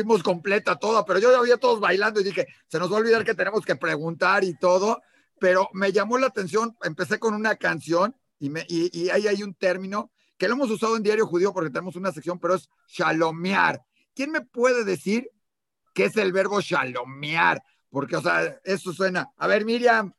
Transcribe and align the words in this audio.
oímos 0.00 0.22
completa 0.22 0.76
toda, 0.76 1.04
pero 1.04 1.18
yo 1.18 1.30
ya 1.30 1.38
había 1.38 1.56
todos 1.56 1.80
bailando 1.80 2.20
y 2.20 2.24
dije, 2.24 2.46
se 2.66 2.78
nos 2.78 2.90
va 2.90 2.96
a 2.96 3.00
olvidar 3.00 3.24
que 3.24 3.34
tenemos 3.34 3.64
que 3.64 3.76
preguntar 3.76 4.44
y 4.44 4.54
todo, 4.54 5.02
pero 5.38 5.68
me 5.72 5.92
llamó 5.92 6.18
la 6.18 6.26
atención, 6.26 6.76
empecé 6.82 7.18
con 7.18 7.34
una 7.34 7.56
canción 7.56 8.14
y, 8.38 8.50
me, 8.50 8.64
y 8.68 9.08
ahí 9.10 9.26
hay 9.26 9.42
un 9.42 9.54
término 9.54 10.10
que 10.40 10.48
lo 10.48 10.54
hemos 10.54 10.70
usado 10.70 10.96
en 10.96 11.02
Diario 11.02 11.26
Judío 11.26 11.52
porque 11.52 11.68
tenemos 11.68 11.96
una 11.96 12.12
sección, 12.12 12.38
pero 12.38 12.54
es 12.54 12.70
shalomear. 12.88 13.84
¿Quién 14.14 14.30
me 14.30 14.40
puede 14.40 14.84
decir 14.84 15.30
qué 15.92 16.06
es 16.06 16.16
el 16.16 16.32
verbo 16.32 16.62
shalomear? 16.62 17.62
Porque, 17.90 18.16
o 18.16 18.22
sea, 18.22 18.58
eso 18.64 18.94
suena. 18.94 19.30
A 19.36 19.46
ver, 19.46 19.66
Miriam. 19.66 20.14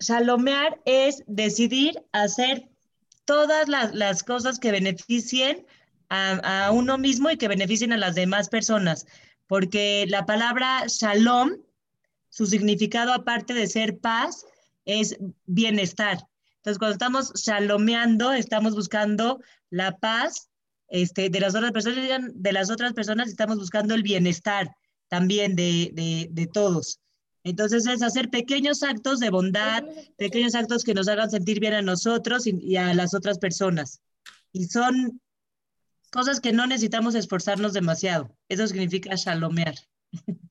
Shalomear 0.00 0.80
es 0.84 1.22
decidir 1.28 2.02
hacer 2.10 2.68
todas 3.24 3.68
las, 3.68 3.94
las 3.94 4.24
cosas 4.24 4.58
que 4.58 4.72
beneficien 4.72 5.64
a, 6.10 6.70
uno 6.72 6.98
mismo 6.98 7.30
y 7.30 7.36
que 7.36 7.48
beneficien 7.48 7.92
a 7.92 7.96
las 7.96 8.14
demás 8.14 8.48
personas, 8.48 9.06
porque 9.46 10.06
la 10.08 10.26
palabra 10.26 10.84
shalom, 10.86 11.56
su 12.28 12.46
significado 12.46 13.12
aparte 13.12 13.54
de 13.54 13.66
ser 13.66 13.98
paz, 13.98 14.44
es 14.84 15.16
bienestar. 15.46 16.18
Entonces, 16.56 16.78
cuando 16.78 16.92
estamos 16.92 17.32
shalomeando, 17.34 18.32
estamos 18.32 18.74
buscando 18.74 19.40
la 19.70 19.96
paz 19.98 20.48
este, 20.88 21.28
de 21.28 21.40
las 21.40 21.54
otras 21.54 21.72
personas, 21.72 22.30
de 22.34 22.52
las 22.52 22.70
otras 22.70 22.94
personas, 22.94 23.28
estamos 23.28 23.58
buscando 23.58 23.94
el 23.94 24.02
bienestar 24.02 24.70
también 25.08 25.56
de, 25.56 26.28
de, 26.30 26.46
todos. 26.46 27.00
Entonces 27.44 27.86
es 27.86 28.02
hacer 28.02 28.28
pequeños 28.30 28.82
actos 28.82 29.20
de 29.20 29.30
bondad, 29.30 29.84
pequeños 30.16 30.54
actos 30.54 30.84
que 30.84 30.94
nos 30.94 31.08
hagan 31.08 31.30
sentir 31.30 31.60
bien 31.60 31.74
a 31.74 31.82
nosotros 31.82 32.46
y, 32.46 32.76
a 32.76 32.92
las 32.94 33.14
otras 33.14 33.38
personas. 33.38 34.00
Y 34.52 34.64
son 34.64 35.20
cosas 36.10 36.40
que 36.40 36.52
no 36.52 36.66
necesitamos 36.66 37.14
esforzarnos 37.14 37.72
demasiado. 37.72 38.36
Eso 38.48 38.66
significa 38.66 39.14
shalomear. 39.14 39.74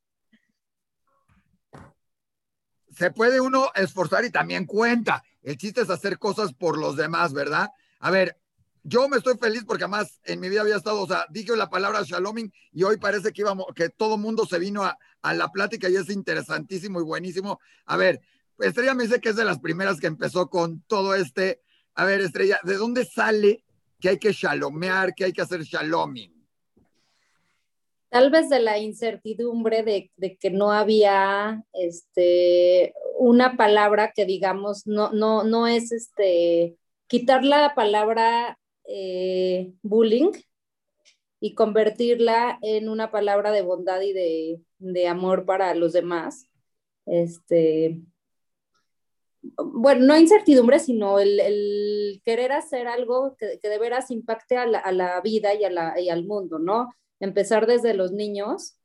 Se 2.95 3.11
puede 3.11 3.39
uno 3.39 3.69
esforzar 3.75 4.25
y 4.25 4.31
también 4.31 4.65
cuenta. 4.65 5.23
El 5.43 5.57
chiste 5.57 5.81
es 5.81 5.89
hacer 5.89 6.17
cosas 6.17 6.53
por 6.53 6.79
los 6.79 6.95
demás, 6.95 7.31
¿verdad? 7.31 7.69
A 7.99 8.09
ver, 8.09 8.39
yo 8.81 9.07
me 9.07 9.17
estoy 9.17 9.37
feliz 9.37 9.65
porque 9.67 9.83
además 9.83 10.19
en 10.23 10.39
mi 10.39 10.49
vida 10.49 10.61
había 10.61 10.77
estado, 10.77 11.01
o 11.01 11.07
sea, 11.07 11.27
dije 11.29 11.55
la 11.55 11.69
palabra 11.69 12.01
shaloming 12.03 12.51
y 12.71 12.83
hoy 12.83 12.97
parece 12.97 13.31
que 13.33 13.41
íbamos, 13.41 13.67
que 13.75 13.89
todo 13.89 14.17
mundo 14.17 14.45
se 14.45 14.57
vino 14.57 14.83
a, 14.83 14.97
a, 15.21 15.33
la 15.33 15.51
plática 15.51 15.89
y 15.89 15.95
es 15.95 16.09
interesantísimo 16.09 16.99
y 16.99 17.03
buenísimo. 17.03 17.59
A 17.85 17.97
ver, 17.97 18.21
Estrella 18.59 18.93
me 18.93 19.03
dice 19.03 19.21
que 19.21 19.29
es 19.29 19.35
de 19.35 19.45
las 19.45 19.59
primeras 19.59 19.99
que 19.99 20.07
empezó 20.07 20.49
con 20.49 20.81
todo 20.81 21.13
este. 21.15 21.61
A 21.93 22.05
ver, 22.05 22.21
Estrella, 22.21 22.59
¿de 22.63 22.77
dónde 22.77 23.05
sale 23.05 23.63
que 23.99 24.09
hay 24.09 24.17
que 24.17 24.31
shalomear, 24.31 25.13
que 25.13 25.25
hay 25.25 25.33
que 25.33 25.41
hacer 25.41 25.61
shaloming? 25.63 26.33
Tal 28.09 28.31
vez 28.31 28.49
de 28.49 28.59
la 28.59 28.77
incertidumbre 28.77 29.83
de, 29.83 30.11
de 30.15 30.37
que 30.37 30.49
no 30.49 30.71
había 30.71 31.63
este, 31.73 32.93
una 33.17 33.57
palabra 33.57 34.13
que 34.15 34.25
digamos, 34.25 34.87
no, 34.87 35.11
no, 35.11 35.43
no 35.43 35.67
es 35.67 35.91
este, 35.91 36.77
quitar 37.07 37.43
la 37.43 37.73
palabra 37.75 38.57
eh, 38.85 39.73
bullying 39.81 40.31
y 41.41 41.53
convertirla 41.53 42.57
en 42.61 42.87
una 42.87 43.11
palabra 43.11 43.51
de 43.51 43.61
bondad 43.61 44.01
y 44.01 44.13
de, 44.13 44.61
de 44.79 45.07
amor 45.07 45.45
para 45.45 45.75
los 45.75 45.93
demás. 45.93 46.47
Este, 47.05 48.01
bueno, 49.57 50.05
no 50.05 50.17
incertidumbre, 50.17 50.79
sino 50.79 51.19
el, 51.19 51.39
el 51.39 52.21
querer 52.25 52.51
hacer 52.51 52.87
algo 52.87 53.35
que, 53.37 53.59
que, 53.61 53.69
de 53.69 53.79
veras 53.79 54.11
impacte 54.11 54.57
a 54.57 54.65
la, 54.65 54.79
a 54.79 54.91
la 54.91 55.21
vida 55.21 55.53
y, 55.53 55.63
a 55.63 55.69
la, 55.69 55.99
y, 55.99 56.09
al 56.09 56.25
mundo, 56.25 56.59
¿no? 56.59 56.93
Empezar 57.19 57.67
desde 57.67 57.93
los 57.93 58.11
niños, 58.11 58.77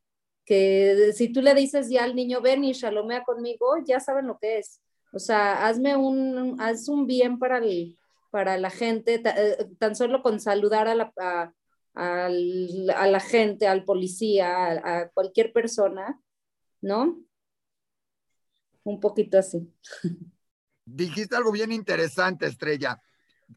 que 0.45 1.12
si 1.15 1.33
tú 1.33 1.43
le 1.43 1.55
dices 1.55 1.89
ya 1.91 2.05
al 2.05 2.17
niño, 2.17 2.41
ven 2.41 2.65
y 2.65 2.73
shalomea 2.73 3.25
conmigo, 3.25 3.77
ya 3.87 4.00
saben 4.00 4.27
lo 4.27 4.39
que 4.39 4.59
es. 4.59 4.81
O 5.12 5.19
sea, 5.19 5.67
hazme 5.67 5.97
un, 5.97 6.61
haz 6.61 6.89
un 6.89 7.06
bien 7.06 7.39
para 7.39 7.59
el, 7.59 7.99
para 8.31 8.56
la 8.59 8.71
gente, 8.71 9.23
tan 9.79 9.94
solo 9.94 10.23
con 10.23 10.41
saludar 10.41 10.89
a 10.89 10.94
la, 10.94 11.12
a, 11.19 11.53
a, 11.94 12.29
la 12.29 13.21
gente, 13.21 13.67
al 13.67 13.84
policía, 13.84 14.73
a, 14.83 15.09
cualquier 15.11 15.53
persona, 15.53 16.21
¿no? 16.81 17.19
Un 18.84 19.00
poquito 19.00 19.39
así. 19.39 19.71
Dijiste 20.84 21.37
algo 21.37 21.53
bien 21.53 21.72
interesante, 21.72 22.47
Estrella. 22.47 23.00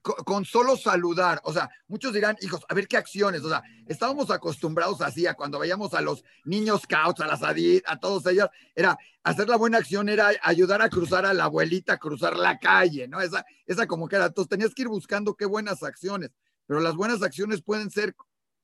Con, 0.01 0.43
solo 0.43 0.75
saludar, 0.75 1.39
o 1.45 1.53
sea, 1.53 1.69
muchos 1.87 2.11
dirán, 2.11 2.35
hijos, 2.41 2.65
a 2.67 2.73
ver 2.73 2.85
qué 2.85 2.97
acciones, 2.97 3.43
o 3.43 3.49
sea, 3.49 3.63
estábamos 3.87 4.29
acostumbrados 4.29 4.99
así 4.99 5.25
a 5.25 5.35
cuando 5.35 5.57
veíamos 5.57 5.93
a 5.93 6.01
los 6.01 6.21
niños 6.43 6.81
scouts, 6.81 7.21
a 7.21 7.27
las 7.27 7.41
ADID, 7.43 7.81
a 7.85 7.97
todos 7.97 8.25
ellos, 8.25 8.49
era 8.75 8.97
hacer 9.23 9.47
la 9.47 9.55
buena 9.55 9.77
acción, 9.77 10.09
era 10.09 10.31
ayudar 10.41 10.81
a 10.81 10.89
cruzar 10.89 11.25
a 11.25 11.33
la 11.33 11.45
abuelita, 11.45 11.93
a 11.93 11.97
cruzar 11.97 12.35
la 12.35 12.59
calle, 12.59 13.07
¿no? 13.07 13.21
Esa, 13.21 13.45
esa 13.65 13.87
como 13.87 14.09
que 14.09 14.17
era, 14.17 14.25
entonces 14.25 14.49
tenías 14.49 14.73
que 14.75 14.81
ir 14.81 14.89
buscando 14.89 15.35
qué 15.35 15.45
buenas 15.45 15.81
acciones, 15.81 16.31
pero 16.65 16.81
las 16.81 16.95
buenas 16.95 17.23
acciones 17.23 17.61
pueden 17.61 17.89
ser, 17.89 18.17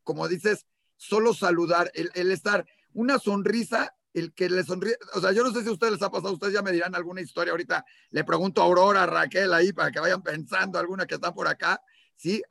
como 0.04 0.28
dices, 0.28 0.66
solo 0.98 1.34
saludar, 1.34 1.92
el, 1.94 2.12
el 2.14 2.30
estar, 2.32 2.66
una 2.94 3.20
sonrisa 3.20 3.96
el 4.14 4.34
que 4.34 4.50
le 4.50 4.64
sonríe, 4.64 4.98
o 5.14 5.22
sea, 5.22 5.32
yo 5.32 5.44
no 5.44 5.52
sé 5.52 5.62
si 5.62 5.70
a 5.70 5.72
ustedes 5.72 5.94
les 5.94 6.02
ha 6.02 6.12
pasado, 6.12 6.34
ustedes 6.34 6.54
ya 6.54 6.62
me 6.62 6.72
dirán 6.72 6.96
alguna 6.96 7.22
historia 7.22 7.52
ahorita, 7.52 7.86
le 8.10 8.24
pregunto 8.24 8.62
a 8.62 8.66
Aurora, 8.66 9.04
a 9.04 9.06
Raquel 9.06 9.54
ahí, 9.54 9.72
para 9.72 9.92
que 9.92 10.00
vayan 10.00 10.22
pensando 10.22 10.78
alguna 10.80 11.06
que 11.06 11.16
está 11.16 11.34
por 11.34 11.48
acá, 11.48 11.82
¿sí? 12.16 12.42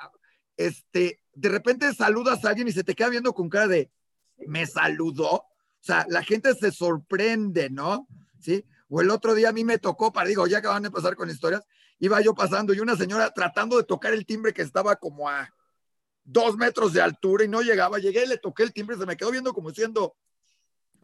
Este, 0.57 1.21
de 1.35 1.49
repente 1.49 1.93
saludas 1.95 2.45
a 2.45 2.51
alguien 2.51 2.69
y 2.69 2.73
se 2.73 2.85
te 2.85 2.95
queda 2.95 3.09
viendo 3.09 3.33
con 3.33 3.49
cara 3.49 3.69
de, 3.69 3.91
¿me 4.47 4.67
saludó? 4.67 5.33
O 5.33 5.83
sea, 5.83 6.07
la 6.09 6.23
gente 6.23 6.55
se 6.55 6.71
sorprende, 6.71 7.71
¿no? 7.71 8.07
¿Sí? 8.39 8.65
O 8.89 9.01
el 9.01 9.11
otro 9.11 9.35
día 9.35 9.51
a 9.51 9.53
mí 9.53 9.65
me 9.65 9.79
tocó, 9.79 10.13
para 10.13 10.29
digo, 10.29 10.47
ya 10.47 10.59
acaban 10.59 10.83
de 10.83 10.91
pasar 10.91 11.15
con 11.15 11.31
historias, 11.31 11.65
iba 11.99 12.21
yo 12.21 12.35
pasando 12.35 12.73
y 12.75 12.81
una 12.81 12.97
señora 12.97 13.31
tratando 13.33 13.77
de 13.77 13.85
tocar 13.85 14.13
el 14.13 14.27
timbre 14.27 14.53
que 14.53 14.63
estaba 14.63 14.97
como 14.97 15.29
a 15.29 15.49
dos 16.25 16.57
metros 16.57 16.93
de 16.93 17.01
altura 17.01 17.45
y 17.45 17.49
no 17.49 17.63
llegaba, 17.63 17.99
llegué 17.99 18.27
le 18.27 18.39
toqué 18.39 18.63
el 18.63 18.73
timbre, 18.73 18.97
se 18.97 19.07
me 19.07 19.17
quedó 19.17 19.31
viendo 19.31 19.53
como 19.53 19.71
diciendo, 19.71 20.17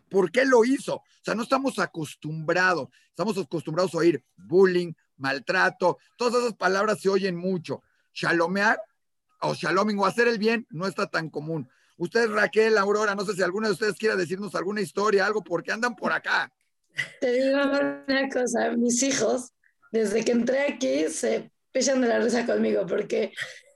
¿Por 0.09 0.31
qué 0.31 0.45
lo 0.45 0.65
hizo? 0.65 0.97
O 0.97 1.05
sea, 1.23 1.35
no 1.35 1.43
estamos 1.43 1.79
acostumbrados, 1.79 2.89
estamos 3.09 3.37
acostumbrados 3.39 3.95
a 3.95 3.99
oír 3.99 4.23
bullying, 4.37 4.93
maltrato, 5.17 5.99
todas 6.17 6.35
esas 6.43 6.55
palabras 6.55 7.01
se 7.01 7.09
oyen 7.09 7.37
mucho. 7.37 7.83
Shalomear 8.13 8.81
o 9.41 9.55
shaloming 9.55 9.99
o 9.99 10.07
hacer 10.07 10.29
el 10.29 10.39
bien 10.39 10.67
no 10.71 10.87
está 10.87 11.07
tan 11.07 11.29
común. 11.29 11.69
Ustedes, 11.99 12.31
Raquel, 12.31 12.77
Aurora, 12.79 13.15
no 13.15 13.25
sé 13.25 13.35
si 13.35 13.43
alguna 13.43 13.69
de 13.69 13.75
ustedes 13.75 13.97
quiera 13.97 14.17
decirnos 14.17 14.55
alguna 14.55 14.81
historia, 14.81 15.25
algo, 15.25 15.43
porque 15.43 15.73
andan 15.73 15.97
por 15.97 16.13
acá. 16.13 16.53
Te 17.21 17.33
digo 17.33 17.59
una 18.07 18.29
cosa, 18.29 18.71
mis 18.77 19.03
hijos, 19.03 19.53
desde 19.93 20.25
que 20.25 20.33
entré 20.33 20.61
aquí, 20.75 21.09
se 21.09 21.51
pechan 21.73 22.01
de 22.01 22.09
la 22.09 22.19
risa 22.19 22.45
conmigo, 22.45 22.87
porque 22.87 23.33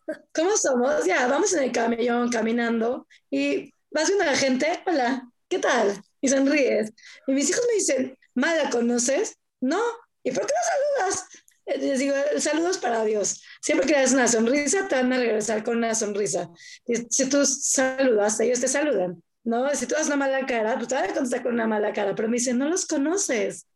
¿cómo 0.35 0.57
somos? 0.57 1.05
Ya, 1.07 1.27
vamos 1.29 1.53
en 1.55 1.65
el 1.65 1.73
camión 1.73 2.31
caminando 2.31 3.07
y 3.31 3.73
vas 3.91 4.09
viendo 4.09 4.25
a 4.25 4.33
la 4.33 4.37
gente, 4.37 4.83
hola, 4.87 5.31
¿qué 5.49 5.59
tal? 5.59 6.03
Y 6.21 6.29
sonríes. 6.29 6.93
Y 7.27 7.33
mis 7.33 7.51
hijos 7.51 7.65
me 7.69 7.75
dicen, 7.75 8.19
¿Ma 8.35 8.71
conoces? 8.71 9.37
No. 9.61 9.81
¿Y 10.23 10.33
por 10.33 10.47
qué 10.47 10.53
no 10.53 11.05
saludas? 11.07 11.29
Les 11.67 11.99
digo, 11.99 12.15
saludos 12.39 12.79
para 12.79 13.05
Dios. 13.05 13.43
Siempre 13.61 13.87
que 13.87 13.95
das 13.95 14.13
una 14.13 14.29
sonrisa, 14.29 14.89
te 14.89 14.97
van 14.97 15.13
a 15.13 15.19
regresar 15.19 15.63
con 15.63 15.79
una 15.79 15.95
sonrisa. 15.95 16.51
Y 16.87 16.97
si 17.11 17.29
tú 17.29 17.45
saludas, 17.45 18.41
ellos 18.41 18.61
te 18.61 18.69
saludan. 18.69 19.23
¿no? 19.45 19.69
Si 19.75 19.87
tú 19.87 19.95
das 19.95 20.07
una 20.07 20.17
mala 20.17 20.47
cara, 20.47 20.75
pues 20.77 20.89
te 20.89 20.95
van 20.95 21.11
a 21.11 21.15
contestar 21.15 21.43
con 21.43 21.55
una 21.55 21.67
mala 21.67 21.93
cara. 21.93 22.15
Pero 22.15 22.29
me 22.29 22.37
dicen, 22.37 22.59
no 22.59 22.69
los 22.69 22.87
conoces. 22.87 23.67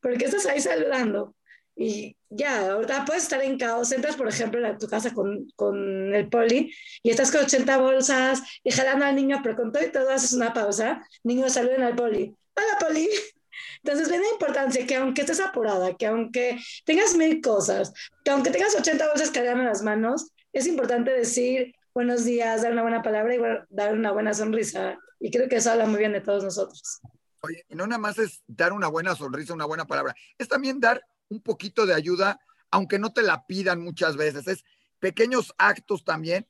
¿Por 0.00 0.16
qué 0.18 0.24
estás 0.26 0.46
ahí 0.46 0.60
saludando? 0.60 1.34
Y 1.74 2.16
ya, 2.28 2.72
ahorita 2.72 3.04
puedes 3.04 3.24
estar 3.24 3.42
en 3.42 3.58
caos. 3.58 3.92
Entras, 3.92 4.16
por 4.16 4.28
ejemplo, 4.28 4.66
a 4.66 4.76
tu 4.76 4.86
casa 4.88 5.12
con, 5.12 5.48
con, 5.56 6.14
el 6.14 6.28
poli 6.28 6.72
y 7.02 7.10
estás 7.10 7.30
con 7.30 7.42
80 7.42 7.78
bolsas 7.78 8.42
y 8.62 8.70
jalando 8.70 9.04
al 9.04 9.16
niño, 9.16 9.40
pero 9.42 9.56
con 9.56 9.72
todo 9.72 9.82
y 9.82 9.90
todo 9.90 10.10
haces 10.10 10.32
una 10.32 10.52
pausa. 10.52 11.06
Niños 11.24 11.52
saluden 11.52 11.82
al 11.82 11.96
poli. 11.96 12.34
Hola, 12.54 12.78
poli. 12.78 13.08
Entonces, 13.84 14.08
ven 14.08 14.20
la 14.20 14.28
importancia 14.28 14.86
que 14.86 14.96
aunque 14.96 15.22
estés 15.22 15.40
apurada, 15.40 15.96
que 15.96 16.06
aunque 16.06 16.58
tengas 16.84 17.16
mil 17.16 17.40
cosas, 17.40 17.92
que 18.24 18.30
aunque 18.30 18.50
tengas 18.50 18.74
80 18.74 19.08
bolsas 19.08 19.30
cargando 19.30 19.62
en 19.62 19.68
las 19.68 19.82
manos, 19.82 20.30
es 20.52 20.66
importante 20.66 21.10
decir 21.10 21.74
buenos 21.94 22.24
días, 22.24 22.62
dar 22.62 22.72
una 22.72 22.82
buena 22.82 23.02
palabra 23.02 23.34
y 23.34 23.38
dar 23.70 23.94
una 23.94 24.12
buena 24.12 24.34
sonrisa. 24.34 24.98
Y 25.20 25.30
creo 25.30 25.48
que 25.48 25.56
eso 25.56 25.70
habla 25.70 25.86
muy 25.86 25.98
bien 25.98 26.12
de 26.12 26.20
todos 26.20 26.44
nosotros. 26.44 27.00
Oye, 27.40 27.64
y 27.68 27.74
no 27.74 27.86
nada 27.86 27.98
más 27.98 28.18
es 28.18 28.42
dar 28.46 28.72
una 28.72 28.88
buena 28.88 29.16
sonrisa, 29.16 29.52
una 29.52 29.64
buena 29.64 29.84
palabra, 29.84 30.14
es 30.38 30.48
también 30.48 30.78
dar 30.78 31.04
un 31.32 31.40
poquito 31.40 31.86
de 31.86 31.94
ayuda, 31.94 32.40
aunque 32.70 32.98
no 32.98 33.12
te 33.12 33.22
la 33.22 33.46
pidan 33.46 33.80
muchas 33.80 34.16
veces, 34.16 34.46
es 34.46 34.64
pequeños 34.98 35.52
actos 35.58 36.04
también 36.04 36.46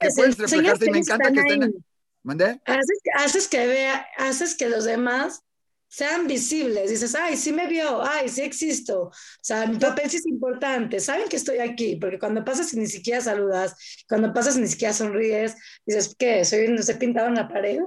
que 0.00 0.08
puedes 0.14 0.38
reflejarse 0.38 0.86
y 0.86 0.90
me 0.90 0.98
encanta 0.98 1.32
que 1.32 1.40
estén... 1.40 1.74
¿Mandé? 2.22 2.58
Haces, 2.64 3.00
haces, 3.16 3.48
que 3.48 3.66
vea, 3.66 4.06
haces 4.16 4.56
que 4.56 4.70
los 4.70 4.86
demás 4.86 5.42
sean 5.88 6.26
visibles. 6.26 6.88
Dices, 6.88 7.14
ay, 7.14 7.36
sí 7.36 7.52
me 7.52 7.66
vio, 7.66 8.02
ay, 8.02 8.30
sí 8.30 8.40
existo. 8.40 9.08
O 9.08 9.12
sea, 9.42 9.66
mi 9.66 9.76
papel 9.76 10.08
sí 10.08 10.16
es 10.16 10.26
importante. 10.26 11.00
Saben 11.00 11.28
que 11.28 11.36
estoy 11.36 11.58
aquí, 11.58 11.96
porque 11.96 12.18
cuando 12.18 12.42
pasas 12.42 12.72
y 12.72 12.78
ni 12.78 12.86
siquiera 12.86 13.20
saludas, 13.20 13.76
cuando 14.08 14.32
pasas 14.32 14.56
y 14.56 14.62
ni 14.62 14.68
siquiera 14.68 14.94
sonríes, 14.94 15.54
dices, 15.84 16.16
¿qué? 16.18 16.46
¿Soy, 16.46 16.68
¿No 16.68 16.82
se 16.82 16.94
pintado 16.94 17.28
en 17.28 17.34
la 17.34 17.46
pared? 17.46 17.80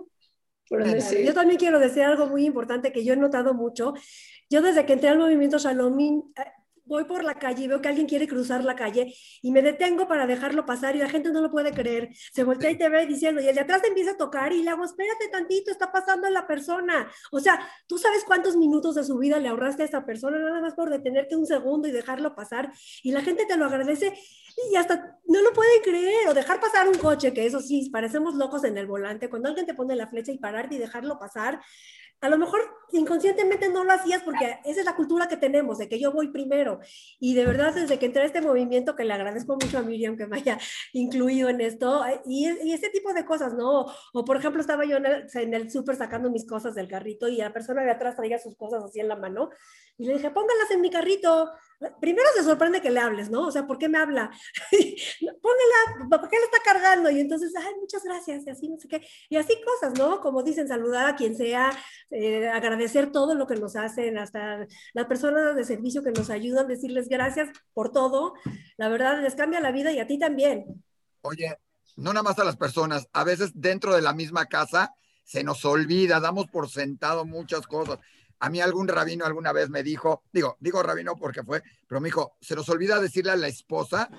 Yo 0.69 1.33
también 1.33 1.57
quiero 1.57 1.79
decir 1.79 2.03
algo 2.03 2.27
muy 2.27 2.45
importante 2.45 2.91
que 2.91 3.03
yo 3.03 3.13
he 3.13 3.17
notado 3.17 3.53
mucho. 3.53 3.93
Yo 4.49 4.61
desde 4.61 4.85
que 4.85 4.93
entré 4.93 5.09
al 5.09 5.17
movimiento 5.17 5.57
Shalom, 5.57 5.97
voy 6.87 7.03
por 7.03 7.23
la 7.23 7.35
calle 7.35 7.65
y 7.65 7.67
veo 7.67 7.81
que 7.81 7.89
alguien 7.89 8.07
quiere 8.07 8.27
cruzar 8.27 8.63
la 8.63 8.75
calle 8.75 9.13
y 9.41 9.51
me 9.51 9.61
detengo 9.61 10.07
para 10.07 10.25
dejarlo 10.25 10.65
pasar 10.65 10.95
y 10.95 10.99
la 10.99 11.09
gente 11.09 11.31
no 11.31 11.41
lo 11.41 11.51
puede 11.51 11.71
creer. 11.71 12.09
Se 12.33 12.43
voltea 12.43 12.71
y 12.71 12.77
te 12.77 12.89
ve 12.89 13.05
diciendo, 13.05 13.41
y 13.41 13.47
el 13.47 13.55
de 13.55 13.61
atrás 13.61 13.81
te 13.81 13.89
empieza 13.89 14.11
a 14.11 14.17
tocar 14.17 14.53
y 14.53 14.63
le 14.63 14.69
hago, 14.69 14.85
espérate 14.85 15.27
tantito, 15.27 15.69
está 15.69 15.91
pasando 15.91 16.29
la 16.29 16.47
persona. 16.47 17.11
O 17.31 17.39
sea, 17.39 17.59
tú 17.87 17.97
sabes 17.97 18.23
cuántos 18.23 18.55
minutos 18.55 18.95
de 18.95 19.03
su 19.03 19.17
vida 19.17 19.39
le 19.39 19.49
ahorraste 19.49 19.83
a 19.83 19.85
esa 19.85 20.05
persona 20.05 20.39
nada 20.39 20.61
más 20.61 20.75
por 20.75 20.89
detenerte 20.89 21.35
un 21.35 21.45
segundo 21.45 21.87
y 21.87 21.91
dejarlo 21.91 22.35
pasar 22.35 22.71
y 23.03 23.11
la 23.11 23.21
gente 23.21 23.45
te 23.45 23.57
lo 23.57 23.65
agradece 23.65 24.13
y 24.71 24.75
hasta 24.75 25.19
no 25.27 25.41
lo 25.41 25.53
pueden 25.53 25.81
creer 25.83 26.27
o 26.29 26.33
dejar 26.33 26.59
pasar 26.59 26.87
un 26.87 26.97
coche, 26.97 27.33
que 27.33 27.45
eso 27.45 27.59
sí, 27.59 27.89
parecemos 27.91 28.35
locos 28.35 28.63
en 28.63 28.77
el 28.77 28.87
volante, 28.87 29.29
cuando 29.29 29.49
alguien 29.49 29.67
te 29.67 29.75
pone 29.75 29.95
la 29.95 30.07
flecha 30.07 30.31
y 30.31 30.39
pararte 30.39 30.75
y 30.75 30.77
dejarlo 30.79 31.19
pasar, 31.19 31.61
a 32.21 32.29
lo 32.29 32.37
mejor 32.37 32.61
inconscientemente 32.91 33.69
no 33.69 33.83
lo 33.83 33.91
hacías 33.91 34.23
porque 34.23 34.59
esa 34.65 34.79
es 34.79 34.85
la 34.85 34.95
cultura 34.95 35.27
que 35.27 35.37
tenemos, 35.37 35.77
de 35.77 35.89
que 35.89 35.99
yo 35.99 36.11
voy 36.11 36.29
primero. 36.29 36.79
Y 37.19 37.35
de 37.35 37.45
verdad, 37.45 37.73
desde 37.73 37.99
que 37.99 38.05
entré 38.05 38.23
a 38.23 38.25
este 38.25 38.41
movimiento, 38.41 38.95
que 38.95 39.03
le 39.03 39.13
agradezco 39.13 39.57
mucho 39.61 39.77
a 39.77 39.81
Miriam 39.81 40.17
que 40.17 40.27
me 40.27 40.37
haya 40.37 40.57
incluido 40.93 41.49
en 41.49 41.61
esto, 41.61 42.03
y, 42.25 42.47
y 42.63 42.73
ese 42.73 42.89
tipo 42.89 43.13
de 43.13 43.25
cosas, 43.25 43.53
¿no? 43.53 43.85
O, 44.13 44.25
por 44.25 44.37
ejemplo, 44.37 44.61
estaba 44.61 44.85
yo 44.85 44.97
en 44.97 45.05
el, 45.05 45.27
en 45.33 45.53
el 45.53 45.71
súper 45.71 45.95
sacando 45.95 46.29
mis 46.29 46.47
cosas 46.47 46.75
del 46.75 46.87
carrito 46.87 47.27
y 47.27 47.37
la 47.37 47.53
persona 47.53 47.83
de 47.83 47.91
atrás 47.91 48.15
traía 48.15 48.39
sus 48.39 48.55
cosas 48.55 48.83
así 48.83 48.99
en 48.99 49.09
la 49.09 49.15
mano, 49.15 49.49
y 49.97 50.05
le 50.05 50.13
dije, 50.13 50.29
póngalas 50.29 50.69
en 50.71 50.81
mi 50.81 50.91
carrito. 50.91 51.51
Primero 51.99 52.27
se 52.35 52.43
sorprende 52.43 52.81
que 52.81 52.91
le 52.91 52.99
hables, 52.99 53.29
¿no? 53.29 53.47
O 53.47 53.51
sea, 53.51 53.65
¿por 53.65 53.77
qué 53.77 53.89
me 53.89 53.97
habla? 53.97 54.31
Póngala, 55.41 56.19
¿por 56.19 56.29
qué 56.29 56.37
le 56.37 56.45
está 56.45 56.57
cargando? 56.63 57.09
Y 57.09 57.19
entonces, 57.19 57.53
ay, 57.55 57.73
muchas 57.79 58.03
gracias, 58.03 58.45
y 58.45 58.49
así, 58.49 58.69
no 58.69 58.77
sé 58.79 58.87
qué. 58.87 59.01
Y 59.29 59.37
así 59.37 59.55
cosas, 59.63 59.97
¿no? 59.97 60.21
Como 60.21 60.43
dicen, 60.43 60.67
saludar 60.67 61.07
a 61.07 61.15
quien 61.15 61.35
sea, 61.35 61.71
eh, 62.09 62.47
agradecer 62.47 63.11
todo 63.11 63.35
lo 63.35 63.47
que 63.47 63.55
nos 63.55 63.75
hacen, 63.75 64.17
hasta 64.17 64.65
las 64.93 65.05
personas 65.07 65.55
de 65.55 65.63
servicio 65.63 66.03
que 66.03 66.11
nos 66.11 66.29
ayudan, 66.29 66.67
decirles 66.67 67.09
gracias 67.09 67.49
por 67.73 67.91
todo. 67.91 68.33
La 68.77 68.89
verdad, 68.89 69.21
les 69.21 69.35
cambia 69.35 69.59
la 69.59 69.71
vida 69.71 69.91
y 69.91 69.99
a 69.99 70.07
ti 70.07 70.17
también. 70.17 70.83
Oye, 71.21 71.57
no 71.97 72.13
nada 72.13 72.23
más 72.23 72.39
a 72.39 72.43
las 72.43 72.55
personas, 72.55 73.07
a 73.11 73.23
veces 73.23 73.51
dentro 73.55 73.93
de 73.95 74.01
la 74.01 74.13
misma 74.13 74.45
casa 74.45 74.93
se 75.23 75.43
nos 75.43 75.65
olvida, 75.65 76.19
damos 76.19 76.47
por 76.47 76.69
sentado 76.69 77.25
muchas 77.25 77.67
cosas. 77.67 77.99
A 78.39 78.49
mí 78.49 78.61
algún 78.61 78.87
rabino 78.87 79.25
alguna 79.25 79.51
vez 79.51 79.69
me 79.69 79.83
dijo, 79.83 80.23
digo, 80.31 80.57
digo 80.59 80.81
rabino 80.83 81.15
porque 81.15 81.43
fue, 81.43 81.63
pero 81.87 81.99
me 81.99 82.07
dijo, 82.07 82.37
se 82.39 82.55
nos 82.55 82.69
olvida 82.69 82.99
decirle 82.99 83.31
a 83.31 83.35
la 83.35 83.47
esposa, 83.47 84.09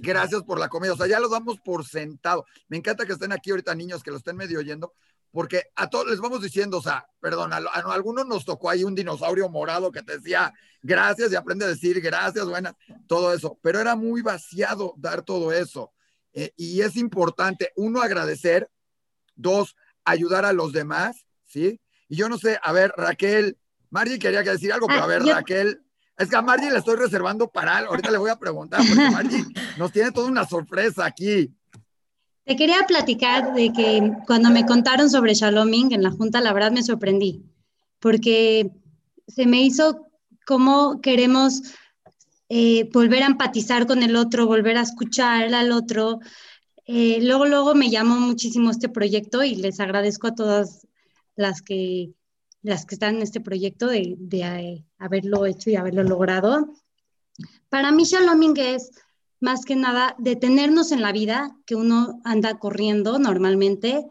gracias 0.00 0.42
por 0.44 0.58
la 0.58 0.68
comida. 0.68 0.92
O 0.92 0.96
sea, 0.96 1.06
ya 1.06 1.20
lo 1.20 1.28
damos 1.28 1.58
por 1.60 1.84
sentado. 1.84 2.46
Me 2.68 2.76
encanta 2.76 3.04
que 3.04 3.12
estén 3.12 3.32
aquí 3.32 3.50
ahorita 3.50 3.74
niños 3.74 4.02
que 4.02 4.10
lo 4.10 4.16
estén 4.16 4.36
medio 4.36 4.60
oyendo, 4.60 4.94
porque 5.30 5.64
a 5.76 5.88
todos 5.88 6.08
les 6.08 6.20
vamos 6.20 6.42
diciendo, 6.42 6.78
o 6.78 6.82
sea, 6.82 7.06
perdón, 7.20 7.52
a, 7.52 7.56
algunos 7.56 8.26
nos 8.26 8.44
tocó 8.44 8.70
ahí 8.70 8.84
un 8.84 8.94
dinosaurio 8.94 9.48
morado 9.48 9.92
que 9.92 10.02
te 10.02 10.18
decía 10.18 10.52
gracias 10.82 11.32
y 11.32 11.36
aprende 11.36 11.64
a 11.64 11.68
decir 11.68 12.00
gracias, 12.00 12.46
buenas, 12.46 12.74
todo 13.06 13.32
eso, 13.32 13.58
pero 13.62 13.80
era 13.80 13.94
muy 13.94 14.22
vaciado 14.22 14.94
dar 14.96 15.22
todo 15.22 15.52
eso. 15.52 15.92
Eh, 16.32 16.52
y 16.56 16.80
es 16.82 16.96
importante, 16.96 17.72
uno, 17.76 18.00
agradecer, 18.00 18.70
dos, 19.34 19.76
ayudar 20.04 20.44
a 20.44 20.52
los 20.52 20.72
demás, 20.72 21.26
¿sí? 21.46 21.80
Y 22.08 22.16
yo 22.16 22.28
no 22.28 22.38
sé, 22.38 22.58
a 22.62 22.72
ver, 22.72 22.92
Raquel, 22.96 23.58
Margie 23.90 24.18
quería 24.18 24.44
que 24.44 24.50
decir 24.50 24.72
algo, 24.72 24.86
pero 24.86 25.00
a 25.00 25.04
ah, 25.04 25.06
ver, 25.06 25.22
Raquel, 25.24 25.82
es 26.16 26.28
que 26.28 26.36
a 26.36 26.42
Margie 26.42 26.70
le 26.70 26.78
estoy 26.78 26.96
reservando 26.96 27.48
para 27.48 27.76
algo, 27.76 27.90
ahorita 27.90 28.10
le 28.10 28.18
voy 28.18 28.30
a 28.30 28.38
preguntar, 28.38 28.80
porque 28.86 29.10
Margie 29.10 29.44
nos 29.76 29.92
tiene 29.92 30.10
toda 30.12 30.28
una 30.28 30.46
sorpresa 30.46 31.04
aquí. 31.04 31.54
Te 32.48 32.56
quería 32.56 32.86
platicar 32.86 33.52
de 33.52 33.74
que 33.74 34.10
cuando 34.26 34.48
me 34.48 34.64
contaron 34.64 35.10
sobre 35.10 35.34
Shaloming 35.34 35.92
en 35.92 36.02
la 36.02 36.10
Junta, 36.10 36.40
la 36.40 36.54
verdad 36.54 36.72
me 36.72 36.82
sorprendí, 36.82 37.44
porque 37.98 38.70
se 39.26 39.44
me 39.44 39.60
hizo 39.60 40.06
cómo 40.46 41.02
queremos 41.02 41.60
eh, 42.48 42.88
volver 42.90 43.22
a 43.22 43.26
empatizar 43.26 43.86
con 43.86 44.02
el 44.02 44.16
otro, 44.16 44.46
volver 44.46 44.78
a 44.78 44.80
escuchar 44.80 45.52
al 45.52 45.72
otro. 45.72 46.20
Eh, 46.86 47.18
luego, 47.20 47.44
luego 47.44 47.74
me 47.74 47.90
llamó 47.90 48.18
muchísimo 48.18 48.70
este 48.70 48.88
proyecto 48.88 49.44
y 49.44 49.54
les 49.54 49.78
agradezco 49.78 50.28
a 50.28 50.34
todas 50.34 50.86
las 51.36 51.60
que, 51.60 52.14
las 52.62 52.86
que 52.86 52.94
están 52.94 53.16
en 53.16 53.22
este 53.24 53.42
proyecto 53.42 53.88
de, 53.88 54.14
de 54.16 54.40
eh, 54.40 54.84
haberlo 54.96 55.44
hecho 55.44 55.68
y 55.68 55.76
haberlo 55.76 56.02
logrado. 56.02 56.72
Para 57.68 57.92
mí, 57.92 58.04
Shaloming 58.04 58.56
es 58.56 58.90
más 59.40 59.64
que 59.64 59.76
nada 59.76 60.14
detenernos 60.18 60.92
en 60.92 61.02
la 61.02 61.12
vida, 61.12 61.56
que 61.66 61.74
uno 61.74 62.20
anda 62.24 62.58
corriendo 62.58 63.18
normalmente, 63.18 64.06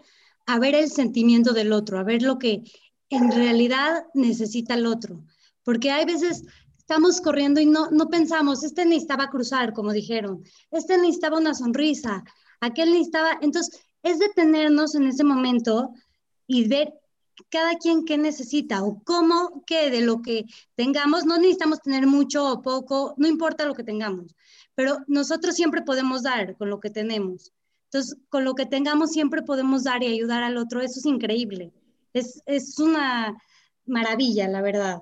a 0.46 0.60
ver 0.60 0.76
el 0.76 0.90
sentimiento 0.90 1.54
del 1.54 1.74
otro, 1.74 2.00
a 2.00 2.04
ver 2.04 2.22
lo 2.22 2.40
que 2.40 2.64
en 3.10 3.32
realidad 3.32 4.06
necesita 4.14 4.76
el 4.76 4.86
otro. 4.86 5.24
Porque 5.64 5.92
hay 5.92 6.06
veces 6.06 6.44
estamos 6.78 7.20
corriendo 7.20 7.60
y 7.60 7.66
no, 7.66 7.90
no 7.92 8.08
pensamos, 8.08 8.64
este 8.64 8.86
necesitaba 8.86 9.30
cruzar, 9.30 9.74
como 9.74 9.92
dijeron, 9.92 10.44
este 10.72 10.98
necesitaba 10.98 11.38
una 11.38 11.54
sonrisa, 11.54 12.24
aquel 12.62 12.92
necesitaba, 12.92 13.38
entonces 13.42 13.82
es 14.04 14.20
detenernos 14.20 14.96
en 14.96 15.08
ese 15.08 15.26
momento 15.26 15.92
y 16.48 16.68
ver 16.70 16.94
cada 17.50 17.76
quien 17.76 18.06
qué 18.06 18.18
necesita 18.18 18.84
o 18.84 19.04
cómo 19.04 19.64
que 19.66 19.90
de 19.90 20.02
lo 20.02 20.22
que 20.22 20.46
tengamos, 20.76 21.26
no 21.26 21.38
necesitamos 21.38 21.82
tener 21.82 22.08
mucho 22.08 22.50
o 22.50 22.62
poco, 22.62 23.14
no 23.18 23.28
importa 23.28 23.66
lo 23.66 23.76
que 23.76 23.84
tengamos, 23.84 24.34
pero 24.78 25.00
nosotros 25.08 25.56
siempre 25.56 25.82
podemos 25.82 26.22
dar 26.22 26.56
con 26.56 26.70
lo 26.70 26.80
que 26.80 26.92
tenemos. 26.92 27.52
Entonces, 27.86 28.16
con 28.30 28.46
lo 28.46 28.54
que 28.54 28.68
tengamos 28.68 29.12
siempre 29.12 29.42
podemos 29.42 29.86
dar 29.86 30.04
y 30.04 30.08
ayudar 30.08 30.44
al 30.44 30.56
otro. 30.56 30.82
Eso 30.82 31.00
es 31.00 31.06
increíble. 31.08 31.74
Es, 32.14 32.44
es 32.46 32.78
una 32.78 33.36
maravilla, 33.88 34.48
la 34.48 34.62
verdad. 34.62 35.00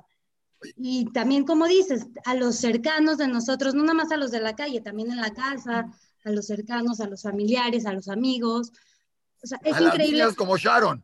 Y 0.77 1.11
también, 1.11 1.43
como 1.43 1.67
dices, 1.67 2.07
a 2.23 2.35
los 2.35 2.55
cercanos 2.55 3.17
de 3.17 3.27
nosotros, 3.27 3.75
no 3.75 3.81
nada 3.81 3.95
más 3.95 4.13
a 4.13 4.17
los 4.17 4.31
de 4.31 4.39
la 4.39 4.55
calle, 4.55 4.79
también 4.79 5.11
en 5.11 5.19
la 5.19 5.33
casa, 5.33 5.91
a 6.23 6.29
los 6.31 6.47
cercanos, 6.47 7.01
a 7.01 7.09
los 7.09 7.23
familiares, 7.23 7.85
a 7.85 7.91
los 7.91 8.07
amigos. 8.07 8.71
O 9.43 9.47
sea, 9.47 9.59
es 9.61 9.81
increíble. 9.81 10.19
Las 10.19 10.35
como 10.35 10.55
Sharon. 10.55 11.03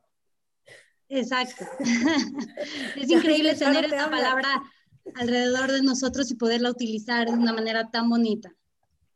Exacto. 1.09 1.65
es 2.95 3.09
increíble 3.09 3.53
tener 3.53 3.83
esta 3.83 4.09
palabra 4.09 4.63
alrededor 5.15 5.73
de 5.73 5.81
nosotros 5.81 6.31
y 6.31 6.35
poderla 6.35 6.69
utilizar 6.69 7.27
de 7.27 7.33
una 7.33 7.51
manera 7.51 7.91
tan 7.91 8.09
bonita. 8.09 8.55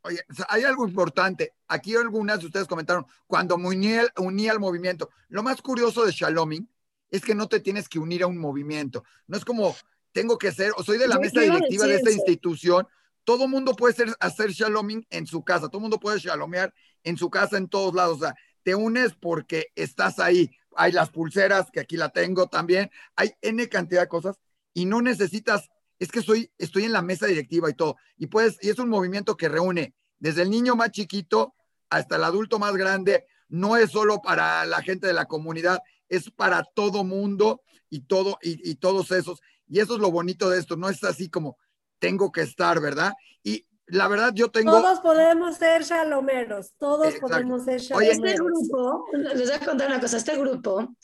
Oye, 0.06 0.22
hay 0.48 0.62
algo 0.62 0.86
importante. 0.86 1.54
Aquí 1.66 1.96
algunas 1.96 2.40
de 2.40 2.46
ustedes 2.46 2.68
comentaron, 2.68 3.06
cuando 3.26 3.58
me 3.58 3.68
uní, 3.68 4.48
al 4.48 4.60
movimiento. 4.60 5.10
Lo 5.28 5.42
más 5.42 5.60
curioso 5.60 6.04
de 6.04 6.12
Shaloming 6.12 6.68
es 7.10 7.22
que 7.22 7.34
no 7.34 7.48
te 7.48 7.60
tienes 7.60 7.88
que 7.88 7.98
unir 7.98 8.22
a 8.22 8.26
un 8.26 8.38
movimiento. 8.38 9.04
No 9.26 9.36
es 9.36 9.44
como, 9.44 9.74
tengo 10.12 10.38
que 10.38 10.52
ser, 10.52 10.72
o 10.76 10.84
soy 10.84 10.98
de 10.98 11.08
la 11.08 11.18
mesa 11.18 11.40
directiva 11.40 11.86
de 11.86 11.96
esta 11.96 12.12
institución. 12.12 12.86
Todo 13.24 13.48
mundo 13.48 13.74
puede 13.74 13.94
ser, 13.94 14.16
hacer 14.20 14.52
Shaloming 14.52 15.06
en 15.10 15.26
su 15.26 15.44
casa. 15.44 15.68
Todo 15.68 15.80
mundo 15.80 15.98
puede 15.98 16.20
shalomear 16.20 16.72
en 17.02 17.16
su 17.16 17.28
casa, 17.28 17.56
en 17.56 17.68
todos 17.68 17.94
lados. 17.94 18.18
O 18.18 18.20
sea, 18.20 18.36
te 18.62 18.76
unes 18.76 19.14
porque 19.14 19.72
estás 19.74 20.20
ahí. 20.20 20.50
Hay 20.76 20.92
las 20.92 21.10
pulseras, 21.10 21.70
que 21.72 21.80
aquí 21.80 21.96
la 21.96 22.10
tengo 22.10 22.46
también. 22.46 22.90
Hay 23.16 23.32
N 23.42 23.68
cantidad 23.68 24.02
de 24.02 24.08
cosas 24.08 24.38
y 24.72 24.84
no 24.84 25.02
necesitas 25.02 25.70
es 25.98 26.10
que 26.10 26.20
estoy, 26.20 26.50
estoy 26.58 26.84
en 26.84 26.92
la 26.92 27.02
mesa 27.02 27.26
directiva 27.26 27.70
y 27.70 27.74
todo. 27.74 27.96
Y 28.16 28.26
pues, 28.26 28.58
y 28.60 28.68
es 28.68 28.78
un 28.78 28.88
movimiento 28.88 29.36
que 29.36 29.48
reúne 29.48 29.94
desde 30.18 30.42
el 30.42 30.50
niño 30.50 30.76
más 30.76 30.90
chiquito 30.90 31.54
hasta 31.90 32.16
el 32.16 32.24
adulto 32.24 32.58
más 32.58 32.74
grande. 32.76 33.26
No 33.48 33.76
es 33.76 33.90
solo 33.90 34.20
para 34.20 34.66
la 34.66 34.82
gente 34.82 35.06
de 35.06 35.12
la 35.12 35.26
comunidad, 35.26 35.80
es 36.08 36.30
para 36.30 36.64
todo 36.74 37.04
mundo 37.04 37.62
y 37.88 38.00
todo, 38.00 38.38
y, 38.42 38.74
todos 38.76 39.10
esos. 39.10 39.40
Y 39.68 39.80
eso 39.80 39.94
es 39.94 40.00
lo 40.00 40.10
bonito 40.10 40.50
de 40.50 40.58
esto, 40.58 40.76
no 40.76 40.88
es 40.88 41.02
así 41.04 41.30
como 41.30 41.56
tengo 41.98 42.30
que 42.30 42.42
estar, 42.42 42.80
¿verdad? 42.80 43.12
Y 43.42 43.66
la 43.86 44.08
verdad 44.08 44.32
yo 44.34 44.50
tengo... 44.50 44.72
Todos 44.72 45.00
podemos 45.00 45.56
ser 45.56 45.82
shalomeros, 45.82 46.72
todos 46.78 47.14
podemos 47.14 47.64
ser 47.64 47.80
shalomeros. 47.80 48.18
Oye, 48.18 48.30
este 48.30 48.42
grupo, 48.42 49.06
les 49.12 49.48
voy 49.48 49.58
a 49.58 49.64
contar 49.64 49.88
una 49.88 50.00
cosa, 50.00 50.16
este 50.16 50.36
grupo 50.36 50.94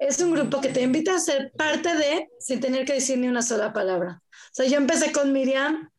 es 0.00 0.18
un 0.20 0.32
grupo 0.32 0.62
que 0.62 0.70
te 0.70 0.80
invita 0.80 1.14
a 1.14 1.20
ser 1.20 1.52
parte 1.52 1.94
de 1.94 2.30
sin 2.40 2.58
tener 2.58 2.86
que 2.86 2.94
decir 2.94 3.18
ni 3.18 3.28
una 3.28 3.42
sola 3.42 3.72
palabra. 3.72 4.22
O 4.50 4.52
sea, 4.52 4.66
yo 4.66 4.76
empecé 4.76 5.12
con 5.12 5.32
Miriam 5.32 5.90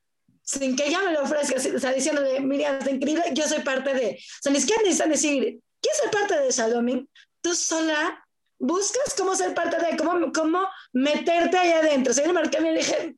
sin 0.43 0.75
que 0.75 0.87
ella 0.87 0.99
me 1.05 1.13
lo 1.13 1.23
ofrezca, 1.23 1.55
o 1.55 1.79
sea, 1.79 1.93
diciéndole, 1.93 2.41
Miriam, 2.41 2.77
es 2.81 2.87
increíble, 2.87 3.23
yo 3.33 3.47
soy 3.47 3.61
parte 3.61 3.93
de, 3.93 4.17
o 4.19 4.41
sea, 4.41 4.51
ni 4.51 4.59
siquiera 4.59 4.81
necesitan 4.81 5.09
decir, 5.09 5.59
¿quién 5.79 5.95
es 6.03 6.11
parte 6.11 6.39
de 6.39 6.51
Shaloming? 6.51 7.09
Tú 7.41 7.55
sola 7.55 8.21
buscas 8.61 9.15
cómo 9.17 9.35
ser 9.35 9.53
parte 9.53 9.77
de, 9.77 9.97
cómo, 9.97 10.31
cómo 10.31 10.67
meterte 10.93 11.57
ahí 11.57 11.71
adentro. 11.71 12.11
O 12.11 12.13
sea, 12.13 12.25
yo 12.25 12.33
me 12.33 12.39
marqué 12.39 12.59
y 12.59 12.75
dije, 12.75 13.15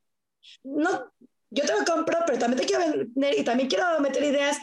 no, 0.63 1.11
yo 1.49 1.65
te 1.65 1.73
lo 1.73 1.85
compro, 1.85 2.19
pero 2.25 2.39
también 2.39 2.61
te 2.61 2.65
quiero 2.65 2.91
vender 2.91 3.37
y 3.37 3.43
también 3.43 3.69
quiero 3.69 3.99
meter 3.99 4.23
ideas, 4.23 4.57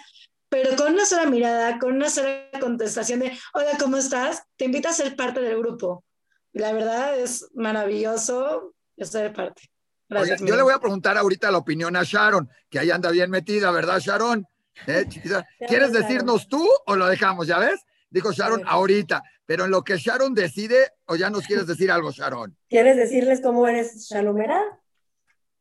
pero 0.49 0.75
con 0.77 0.95
una 0.95 1.05
sola 1.05 1.27
mirada, 1.27 1.79
con 1.79 1.93
una 1.93 2.09
sola 2.09 2.49
contestación 2.61 3.21
de, 3.21 3.39
hola, 3.55 3.77
¿cómo 3.79 3.97
estás? 3.97 4.43
Te 4.57 4.65
invito 4.65 4.89
a 4.89 4.93
ser 4.93 5.15
parte 5.17 5.41
del 5.41 5.59
grupo. 5.59 6.05
La 6.53 6.73
verdad 6.73 7.17
es 7.19 7.49
maravilloso 7.55 8.75
ser 8.97 9.33
parte. 9.33 9.70
Gracias, 10.11 10.41
yo 10.41 10.57
le 10.57 10.63
voy 10.63 10.75
a 10.75 10.81
preguntar 10.81 11.17
ahorita 11.17 11.53
la 11.53 11.59
opinión 11.59 11.95
a 11.95 12.03
Sharon, 12.03 12.51
que 12.69 12.81
ahí 12.81 12.91
anda 12.91 13.13
bien 13.13 13.31
metida, 13.31 13.71
¿verdad, 13.71 14.01
Sharon? 14.01 14.45
¿Eh, 14.89 15.07
¿Quieres 15.69 15.93
decirnos 15.93 16.49
tú 16.49 16.69
o 16.87 16.97
lo 16.97 17.07
dejamos? 17.07 17.47
¿Ya 17.47 17.59
ves? 17.59 17.81
Dijo 18.11 18.33
Sharon 18.33 18.65
ahorita, 18.67 19.23
pero 19.47 19.67
en 19.67 19.71
lo 19.71 19.85
que 19.85 19.99
Sharon 19.99 20.35
decide, 20.35 20.95
o 21.07 21.15
ya 21.15 21.31
nos 21.31 21.47
quieres 21.47 21.69
decir 21.69 21.93
algo, 21.93 22.11
Sharon. 22.11 22.57
¿Quieres 22.69 22.97
decirles 22.97 23.41
cómo 23.41 23.67
eres 23.67 24.09
Shalomera? 24.09 24.61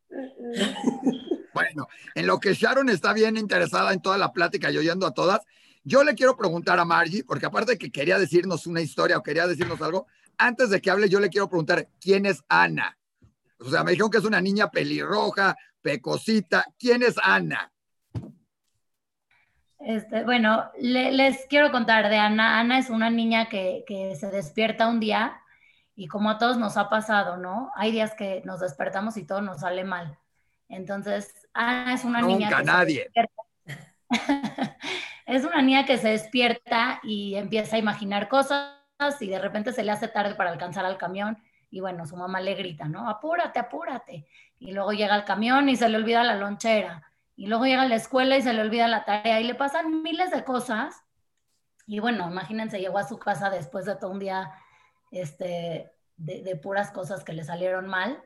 Bueno, 1.51 1.88
en 2.15 2.27
lo 2.27 2.39
que 2.39 2.53
Sharon 2.53 2.89
está 2.89 3.12
bien 3.12 3.36
interesada 3.36 3.91
en 3.91 4.01
toda 4.01 4.18
la 4.18 4.32
plática 4.32 4.72
y 4.72 4.77
oyendo 4.77 5.06
a 5.06 5.13
todas, 5.13 5.41
yo 5.84 6.03
le 6.03 6.13
quiero 6.13 6.38
preguntar 6.38 6.79
a 6.79 6.86
Margie, 6.86 7.24
porque 7.24 7.48
aparte 7.48 7.74
de 7.74 7.77
que 7.77 7.91
quería 7.91 8.20
decirnos 8.20 8.68
una 8.68 8.82
historia 8.82 9.18
o 9.18 9.24
quería 9.24 9.48
decirnos 9.48 9.82
algo, 9.82 10.06
antes 10.38 10.70
de 10.70 10.79
que 10.79 10.91
hable, 10.91 11.10
yo 11.10 11.20
le 11.20 11.29
quiero 11.29 11.50
preguntar, 11.50 11.89
¿quién 12.00 12.27
es 12.27 12.44
Ana? 12.48 12.99
O 13.59 13.69
sea, 13.69 13.83
me 13.83 13.91
dijeron 13.91 14.11
que 14.11 14.17
es 14.19 14.25
una 14.25 14.41
niña 14.41 14.69
pelirroja, 14.69 15.55
pecosita. 15.81 16.65
¿Quién 16.77 17.03
es 17.03 17.15
Ana? 17.21 17.71
Este, 19.79 20.23
bueno, 20.23 20.69
les 20.79 21.45
quiero 21.47 21.71
contar 21.71 22.09
de 22.09 22.17
Ana. 22.17 22.59
Ana 22.59 22.79
es 22.79 22.89
una 22.89 23.09
niña 23.09 23.47
que, 23.49 23.83
que, 23.87 24.15
se 24.15 24.27
despierta 24.27 24.87
un 24.87 24.99
día 24.99 25.41
y 25.95 26.07
como 26.07 26.29
a 26.29 26.37
todos 26.37 26.57
nos 26.57 26.77
ha 26.77 26.89
pasado, 26.89 27.37
¿no? 27.37 27.71
Hay 27.75 27.91
días 27.91 28.13
que 28.15 28.41
nos 28.45 28.59
despertamos 28.59 29.17
y 29.17 29.25
todo 29.25 29.41
nos 29.41 29.61
sale 29.61 29.83
mal. 29.83 30.17
Entonces, 30.67 31.33
Ana 31.53 31.93
es 31.93 32.03
una 32.03 32.21
niña 32.21 32.49
que 32.49 32.63
nadie. 32.63 33.11
es 35.25 35.43
una 35.43 35.61
niña 35.61 35.85
que 35.85 35.97
se 35.97 36.09
despierta 36.09 36.99
y 37.03 37.35
empieza 37.35 37.75
a 37.75 37.79
imaginar 37.79 38.29
cosas 38.29 38.75
y 39.19 39.27
de 39.27 39.39
repente 39.39 39.71
se 39.71 39.83
le 39.83 39.91
hace 39.91 40.07
tarde 40.07 40.35
para 40.35 40.51
alcanzar 40.51 40.85
al 40.85 40.97
camión 40.97 41.37
y 41.69 41.79
bueno, 41.79 42.05
su 42.05 42.15
mamá 42.15 42.41
le 42.41 42.55
grita, 42.55 42.85
¿no? 42.85 43.09
Apúrate, 43.09 43.59
apúrate. 43.59 44.27
Y 44.59 44.71
luego 44.71 44.91
llega 44.91 45.15
el 45.15 45.25
camión 45.25 45.69
y 45.69 45.75
se 45.75 45.89
le 45.89 45.97
olvida 45.97 46.23
la 46.23 46.35
lonchera 46.35 47.09
y 47.39 47.47
luego 47.47 47.65
llega 47.65 47.83
a 47.83 47.88
la 47.88 47.95
escuela 47.95 48.35
y 48.35 48.41
se 48.41 48.51
le 48.51 48.59
olvida 48.59 48.85
la 48.89 49.05
tarea 49.05 49.39
y 49.39 49.45
le 49.45 49.55
pasan 49.55 50.03
miles 50.03 50.29
de 50.29 50.43
cosas. 50.43 51.05
Y 51.88 51.99
bueno, 51.99 52.29
imagínense, 52.29 52.81
llegó 52.81 52.97
a 52.97 53.07
su 53.07 53.17
casa 53.17 53.49
después 53.49 53.85
de 53.85 53.95
todo 53.95 54.11
un 54.11 54.19
día 54.19 54.51
este, 55.09 55.89
de, 56.17 56.55
puras 56.57 56.91
cosas 56.91 57.23
que 57.23 57.31
le 57.31 57.45
salieron 57.45 57.88
mal 57.88 58.21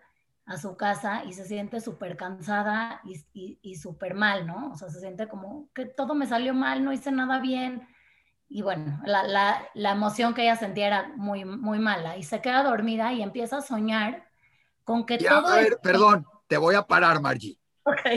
a 0.47 0.57
su 0.57 0.75
casa 0.77 1.25
y 1.25 1.33
se 1.33 1.45
siente 1.45 1.79
súper 1.79 2.17
cansada 2.17 3.01
y, 3.03 3.59
y, 3.61 3.75
súper 3.75 4.15
mal, 4.15 4.47
¿no? 4.47 4.71
O 4.71 4.75
sea, 4.77 4.89
se 4.89 4.99
siente 4.99 5.27
como 5.27 5.71
que 5.75 5.85
todo 5.85 6.15
me 6.15 6.25
salió 6.25 6.55
mal, 6.55 6.83
no 6.83 6.91
hice 6.91 7.11
nada 7.11 7.39
bien. 7.39 7.87
Y 8.55 8.61
bueno, 8.61 9.01
la, 9.03 9.23
la, 9.23 9.67
la 9.73 9.93
emoción 9.93 10.35
que 10.35 10.43
ella 10.43 10.55
sentía 10.55 10.85
era 10.85 11.11
muy, 11.15 11.43
muy 11.43 11.79
mala 11.79 12.17
y 12.17 12.23
se 12.23 12.39
queda 12.39 12.61
dormida 12.61 13.11
y 13.11 13.23
empieza 13.23 13.57
a 13.57 13.61
soñar 13.63 14.29
con 14.83 15.07
que 15.07 15.17
todo... 15.17 15.47
A 15.47 15.55
ver, 15.55 15.79
perdón, 15.81 16.27
te 16.45 16.57
voy 16.57 16.75
a 16.75 16.85
parar, 16.85 17.19
Margie. 17.19 17.59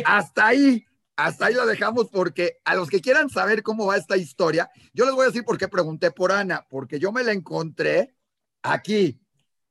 Hasta 0.04 0.48
ahí, 0.48 0.84
hasta 1.16 1.46
ahí 1.46 1.54
lo 1.54 1.64
dejamos 1.64 2.10
porque 2.10 2.58
a 2.66 2.74
los 2.74 2.90
que 2.90 3.00
quieran 3.00 3.30
saber 3.30 3.62
cómo 3.62 3.86
va 3.86 3.96
esta 3.96 4.18
historia, 4.18 4.68
yo 4.92 5.06
les 5.06 5.14
voy 5.14 5.22
a 5.22 5.28
decir 5.28 5.42
por 5.42 5.56
qué 5.56 5.68
pregunté 5.68 6.10
por 6.10 6.30
Ana, 6.30 6.66
porque 6.68 6.98
yo 6.98 7.12
me 7.12 7.24
la 7.24 7.32
encontré 7.32 8.14
aquí. 8.62 9.18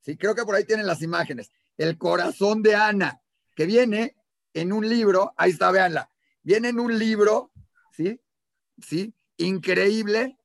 Sí, 0.01 0.17
creo 0.17 0.34
que 0.34 0.45
por 0.45 0.55
ahí 0.55 0.63
tienen 0.63 0.88
las 0.88 1.03
imágenes. 1.03 1.51
El 1.77 2.00
corazón 2.00 2.63
de 2.63 2.75
Ana, 2.75 3.22
que 3.55 3.67
viene 3.67 4.15
en 4.55 4.74
un 4.74 4.89
libro, 4.89 5.36
ahí 5.38 5.51
está, 5.51 5.69
véanla, 5.69 6.10
viene 6.41 6.69
en 6.69 6.79
un 6.79 6.98
libro, 6.98 7.51
¿sí? 7.91 8.19
¿Sí? 8.81 9.13
Increíble, 9.38 10.39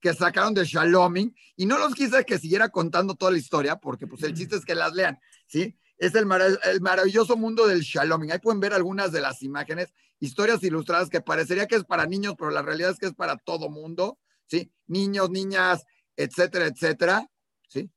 Que 0.00 0.14
sacaron 0.14 0.54
de 0.54 0.64
Shaloming, 0.64 1.34
y 1.56 1.66
no 1.66 1.78
los 1.78 1.94
quise 1.94 2.24
que 2.24 2.38
siguiera 2.38 2.68
contando 2.68 3.14
toda 3.14 3.32
la 3.32 3.38
historia, 3.38 3.76
porque 3.76 4.06
pues 4.06 4.22
el 4.22 4.34
chiste 4.34 4.56
es 4.56 4.64
que 4.64 4.74
las 4.74 4.94
lean, 4.94 5.18
¿sí? 5.46 5.76
es 5.98 6.14
el, 6.14 6.26
maravilloso 6.26 7.36
mundo 7.36 7.66
del 7.66 7.80
shaloming. 7.80 8.32
Ahí 8.32 8.38
pueden 8.38 8.60
ver 8.60 8.72
algunas 8.74 9.12
de 9.12 9.20
las 9.20 9.42
imágenes, 9.42 9.92
historias 10.20 10.62
ilustradas 10.62 11.08
que 11.08 11.20
parecería 11.20 11.66
que 11.66 11.76
es 11.76 11.84
para 11.84 12.06
niños, 12.06 12.34
pero 12.38 12.50
la 12.50 12.62
realidad 12.62 12.90
es 12.90 12.98
que 12.98 13.06
es 13.06 13.14
para 13.14 13.36
todo 13.36 13.70
mundo, 13.70 14.18
¿sí? 14.46 14.72
Niños, 14.86 15.30
niñas, 15.30 15.84
etcétera, 16.16 16.66
etcétera, 16.66 17.26
¿sí? 17.68 17.90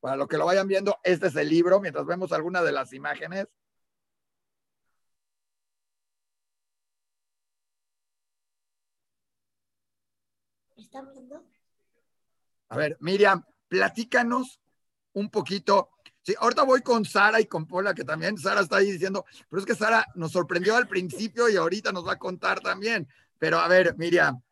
Para 0.00 0.16
lo 0.16 0.28
que 0.28 0.38
lo 0.38 0.46
vayan 0.46 0.68
viendo, 0.68 0.98
este 1.02 1.28
es 1.28 1.36
el 1.36 1.48
libro, 1.48 1.80
mientras 1.80 2.06
vemos 2.06 2.32
algunas 2.32 2.64
de 2.64 2.72
las 2.72 2.92
imágenes. 2.92 3.46
¿Están 10.90 11.08
viendo? 11.12 11.44
A 12.68 12.76
ver, 12.76 12.96
Miriam, 12.98 13.44
platícanos 13.68 14.60
un 15.12 15.30
poquito 15.30 15.90
Sí, 16.22 16.34
ahorita 16.38 16.64
voy 16.64 16.82
con 16.82 17.04
Sara 17.06 17.40
y 17.40 17.46
con 17.46 17.66
Paula, 17.66 17.94
que 17.94 18.04
también 18.04 18.36
Sara 18.36 18.60
está 18.60 18.76
ahí 18.76 18.90
diciendo, 18.90 19.24
pero 19.48 19.60
es 19.60 19.66
que 19.66 19.74
Sara 19.74 20.04
nos 20.16 20.32
sorprendió 20.32 20.76
al 20.76 20.86
principio 20.86 21.48
y 21.48 21.56
ahorita 21.56 21.92
nos 21.92 22.06
va 22.06 22.12
a 22.12 22.18
contar 22.18 22.60
también. 22.60 23.08
Pero 23.38 23.58
a 23.58 23.68
ver, 23.68 23.96
Miriam. 23.96 24.42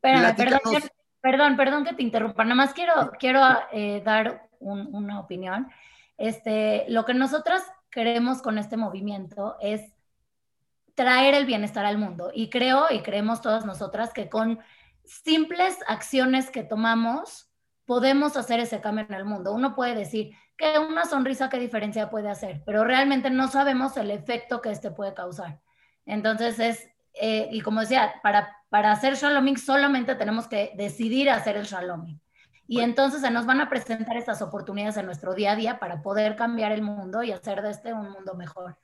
perdón, 0.00 1.56
perdón, 1.56 1.84
que 1.84 1.94
te 1.94 2.02
interrumpa. 2.02 2.44
Nada 2.44 2.54
más 2.54 2.72
quiero, 2.72 3.10
quiero 3.18 3.40
eh, 3.72 4.00
dar 4.04 4.48
una 4.60 5.18
opinión. 5.18 5.68
Este, 6.18 6.84
lo 6.88 7.04
que 7.04 7.14
nosotras 7.14 7.64
queremos 7.90 8.40
con 8.40 8.56
este 8.56 8.76
movimiento 8.76 9.56
es 9.60 9.90
traer 10.94 11.34
el 11.34 11.46
bienestar 11.46 11.84
al 11.84 11.96
mundo. 11.98 12.30
Y 12.32 12.50
creo 12.50 12.86
y 12.90 13.02
creemos 13.02 13.40
todas 13.40 13.64
nosotras 13.64 14.12
que 14.12 14.28
con 14.28 14.60
simples 15.08 15.76
acciones 15.86 16.50
que 16.50 16.62
tomamos 16.62 17.50
podemos 17.84 18.36
hacer 18.36 18.60
ese 18.60 18.80
cambio 18.80 19.06
en 19.08 19.14
el 19.14 19.24
mundo. 19.24 19.52
Uno 19.52 19.74
puede 19.74 19.94
decir, 19.94 20.34
que 20.58 20.78
una 20.78 21.06
sonrisa 21.06 21.48
qué 21.48 21.58
diferencia 21.58 22.10
puede 22.10 22.28
hacer, 22.28 22.62
pero 22.66 22.84
realmente 22.84 23.30
no 23.30 23.48
sabemos 23.48 23.96
el 23.96 24.10
efecto 24.10 24.60
que 24.60 24.70
este 24.70 24.90
puede 24.90 25.14
causar. 25.14 25.60
Entonces 26.04 26.58
es, 26.58 26.90
eh, 27.14 27.48
y 27.52 27.60
como 27.60 27.80
decía, 27.80 28.14
para, 28.22 28.56
para 28.68 28.90
hacer 28.90 29.14
shaloming 29.14 29.56
solamente 29.56 30.16
tenemos 30.16 30.48
que 30.48 30.72
decidir 30.76 31.30
hacer 31.30 31.56
el 31.56 31.64
shaloming. 31.64 32.20
Y 32.66 32.80
entonces 32.80 33.22
se 33.22 33.30
nos 33.30 33.46
van 33.46 33.62
a 33.62 33.70
presentar 33.70 34.16
estas 34.16 34.42
oportunidades 34.42 34.98
en 34.98 35.06
nuestro 35.06 35.32
día 35.32 35.52
a 35.52 35.56
día 35.56 35.78
para 35.78 36.02
poder 36.02 36.36
cambiar 36.36 36.72
el 36.72 36.82
mundo 36.82 37.22
y 37.22 37.32
hacer 37.32 37.62
de 37.62 37.70
este 37.70 37.94
un 37.94 38.10
mundo 38.10 38.34
mejor. 38.34 38.76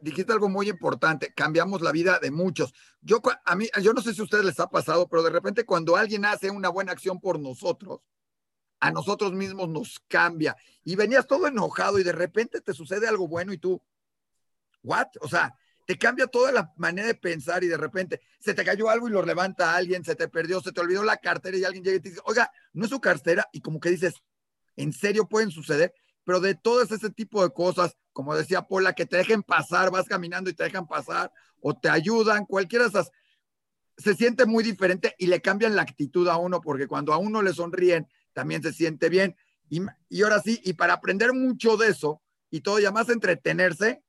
Dijiste 0.00 0.32
algo 0.32 0.48
muy 0.48 0.68
importante, 0.68 1.32
cambiamos 1.34 1.82
la 1.82 1.92
vida 1.92 2.18
de 2.18 2.30
muchos. 2.30 2.74
Yo, 3.00 3.22
a 3.44 3.54
mí, 3.54 3.68
yo 3.80 3.92
no 3.92 4.02
sé 4.02 4.12
si 4.12 4.20
a 4.20 4.24
ustedes 4.24 4.44
les 4.44 4.58
ha 4.60 4.68
pasado, 4.68 5.08
pero 5.08 5.22
de 5.22 5.30
repente 5.30 5.64
cuando 5.64 5.96
alguien 5.96 6.24
hace 6.24 6.50
una 6.50 6.68
buena 6.68 6.92
acción 6.92 7.20
por 7.20 7.38
nosotros, 7.38 8.00
a 8.80 8.90
nosotros 8.90 9.32
mismos 9.32 9.68
nos 9.68 10.00
cambia. 10.08 10.56
Y 10.82 10.96
venías 10.96 11.26
todo 11.28 11.46
enojado 11.46 12.00
y 12.00 12.02
de 12.02 12.12
repente 12.12 12.60
te 12.60 12.74
sucede 12.74 13.06
algo 13.06 13.28
bueno 13.28 13.52
y 13.52 13.58
tú, 13.58 13.80
¿what? 14.82 15.06
O 15.20 15.28
sea, 15.28 15.56
te 15.86 15.96
cambia 15.96 16.26
toda 16.26 16.50
la 16.50 16.72
manera 16.76 17.06
de 17.06 17.14
pensar 17.14 17.62
y 17.62 17.68
de 17.68 17.76
repente 17.76 18.20
se 18.40 18.54
te 18.54 18.64
cayó 18.64 18.90
algo 18.90 19.08
y 19.08 19.12
lo 19.12 19.22
levanta 19.24 19.76
alguien, 19.76 20.04
se 20.04 20.16
te 20.16 20.28
perdió, 20.28 20.60
se 20.60 20.72
te 20.72 20.80
olvidó 20.80 21.04
la 21.04 21.16
cartera 21.18 21.56
y 21.56 21.64
alguien 21.64 21.84
llega 21.84 21.96
y 21.96 22.00
te 22.00 22.08
dice, 22.08 22.20
oiga, 22.24 22.50
no 22.72 22.84
es 22.84 22.90
su 22.90 23.00
cartera 23.00 23.48
y 23.52 23.60
como 23.60 23.78
que 23.78 23.90
dices, 23.90 24.14
¿en 24.74 24.92
serio 24.92 25.28
pueden 25.28 25.50
suceder? 25.52 25.94
Pero 26.24 26.40
de 26.40 26.54
todo 26.54 26.82
ese 26.82 27.10
tipo 27.10 27.42
de 27.42 27.52
cosas, 27.52 27.96
como 28.12 28.34
decía 28.34 28.62
Paula, 28.62 28.92
que 28.94 29.06
te 29.06 29.16
dejen 29.16 29.42
pasar, 29.42 29.90
vas 29.90 30.06
caminando 30.06 30.50
y 30.50 30.54
te 30.54 30.64
dejan 30.64 30.86
pasar 30.86 31.32
o 31.60 31.74
te 31.74 31.88
ayudan, 31.88 32.46
cualquiera 32.46 32.84
de 32.84 32.90
esas, 32.90 33.10
se 33.96 34.14
siente 34.14 34.46
muy 34.46 34.64
diferente 34.64 35.14
y 35.18 35.26
le 35.26 35.40
cambian 35.40 35.76
la 35.76 35.82
actitud 35.82 36.28
a 36.28 36.36
uno 36.36 36.60
porque 36.60 36.86
cuando 36.86 37.12
a 37.12 37.18
uno 37.18 37.42
le 37.42 37.52
sonríen, 37.52 38.08
también 38.32 38.62
se 38.62 38.72
siente 38.72 39.08
bien. 39.08 39.36
Y, 39.68 39.82
y 40.08 40.22
ahora 40.22 40.40
sí, 40.40 40.60
y 40.64 40.74
para 40.74 40.94
aprender 40.94 41.32
mucho 41.32 41.76
de 41.76 41.88
eso 41.88 42.22
y 42.50 42.60
todo, 42.60 42.78
y 42.78 42.84
además 42.84 43.08
entretenerse, 43.08 44.02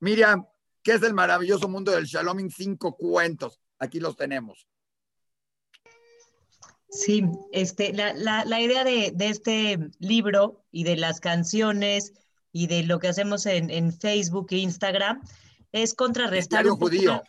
Miriam, 0.00 0.46
¿qué 0.82 0.92
es 0.92 1.02
el 1.02 1.14
maravilloso 1.14 1.68
mundo 1.68 1.92
del 1.92 2.04
Shalom 2.04 2.48
cinco 2.50 2.96
cuentos? 2.96 3.60
Aquí 3.78 4.00
los 4.00 4.16
tenemos. 4.16 4.66
Sí, 6.88 7.24
este, 7.52 7.92
la, 7.92 8.14
la, 8.14 8.44
la 8.44 8.60
idea 8.60 8.84
de, 8.84 9.12
de, 9.14 9.28
este 9.28 9.78
libro 9.98 10.64
y 10.70 10.84
de 10.84 10.96
las 10.96 11.20
canciones 11.20 12.12
y 12.52 12.68
de 12.68 12.84
lo 12.84 12.98
que 12.98 13.08
hacemos 13.08 13.44
en, 13.46 13.70
en 13.70 13.92
Facebook 13.92 14.46
e 14.50 14.58
Instagram 14.58 15.20
es 15.72 15.94
contrarrestar. 15.94 16.60
El 16.60 16.64
diario 16.64 16.76
judío. 16.76 17.22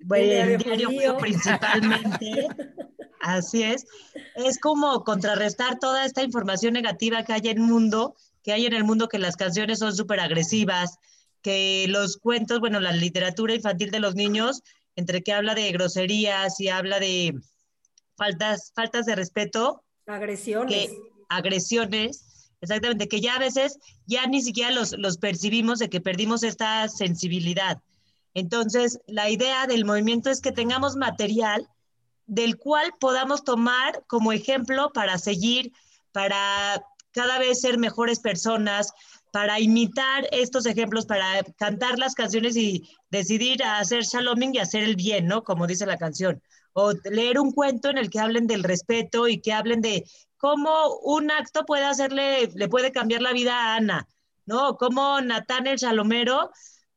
Bueno, 0.00 0.32
el 0.32 0.58
diario 0.58 0.88
judío 0.88 1.16
principalmente. 1.18 2.48
Así 3.20 3.62
es. 3.62 3.86
Es 4.34 4.58
como 4.58 5.04
contrarrestar 5.04 5.78
toda 5.78 6.04
esta 6.04 6.22
información 6.22 6.72
negativa 6.72 7.22
que 7.22 7.34
hay 7.34 7.48
en 7.48 7.58
el 7.58 7.64
mundo, 7.64 8.16
que 8.42 8.52
hay 8.52 8.66
en 8.66 8.72
el 8.72 8.84
mundo 8.84 9.08
que 9.08 9.18
las 9.18 9.36
canciones 9.36 9.78
son 9.78 9.94
súper 9.94 10.20
agresivas, 10.20 10.96
que 11.42 11.86
los 11.88 12.16
cuentos, 12.16 12.60
bueno, 12.60 12.80
la 12.80 12.92
literatura 12.92 13.54
infantil 13.54 13.90
de 13.90 14.00
los 14.00 14.14
niños, 14.14 14.62
entre 14.96 15.22
que 15.22 15.32
habla 15.32 15.54
de 15.54 15.70
groserías 15.72 16.60
y 16.60 16.68
habla 16.68 16.98
de 16.98 17.34
faltas, 18.20 18.70
faltas 18.76 19.06
de 19.06 19.14
respeto, 19.16 19.82
Agresiones. 20.06 20.74
que 20.74 20.98
agresiones, 21.30 22.50
exactamente, 22.60 23.08
que 23.08 23.22
ya 23.22 23.36
a 23.36 23.38
veces 23.38 23.78
ya 24.06 24.26
ni 24.26 24.42
siquiera 24.42 24.70
los, 24.72 24.92
los 24.92 25.16
percibimos 25.16 25.78
de 25.78 25.88
que 25.88 26.02
perdimos 26.02 26.42
esta 26.42 26.86
sensibilidad. 26.88 27.80
Entonces, 28.34 28.98
la 29.06 29.30
idea 29.30 29.66
del 29.66 29.86
movimiento 29.86 30.28
es 30.28 30.42
que 30.42 30.52
tengamos 30.52 30.96
material 30.96 31.66
del 32.26 32.58
cual 32.58 32.92
podamos 33.00 33.42
tomar 33.42 34.04
como 34.06 34.32
ejemplo 34.32 34.92
para 34.92 35.16
seguir, 35.16 35.72
para 36.12 36.84
cada 37.12 37.38
vez 37.38 37.62
ser 37.62 37.78
mejores 37.78 38.20
personas, 38.20 38.92
para 39.32 39.60
imitar 39.60 40.28
estos 40.30 40.66
ejemplos, 40.66 41.06
para 41.06 41.42
cantar 41.56 41.98
las 41.98 42.14
canciones 42.14 42.54
y 42.56 42.86
decidir 43.10 43.64
hacer 43.64 44.02
shaloming 44.02 44.54
y 44.54 44.58
hacer 44.58 44.84
el 44.84 44.96
bien, 44.96 45.26
¿no? 45.26 45.42
Como 45.42 45.66
dice 45.66 45.86
la 45.86 45.96
canción. 45.96 46.42
O 46.72 46.92
leer 47.04 47.38
un 47.38 47.52
cuento 47.52 47.88
en 47.88 47.98
el 47.98 48.10
que 48.10 48.20
hablen 48.20 48.46
del 48.46 48.62
respeto 48.62 49.28
y 49.28 49.40
que 49.40 49.52
hablen 49.52 49.80
de 49.80 50.04
cómo 50.36 50.96
un 51.02 51.30
acto 51.30 51.64
puede 51.64 51.84
hacerle, 51.84 52.50
le 52.54 52.68
puede 52.68 52.92
cambiar 52.92 53.22
la 53.22 53.32
vida 53.32 53.54
a 53.54 53.76
Ana, 53.76 54.08
¿no? 54.46 54.76
Cómo 54.76 55.20
Natán 55.20 55.66
el 55.66 55.76
Shalomero 55.76 56.50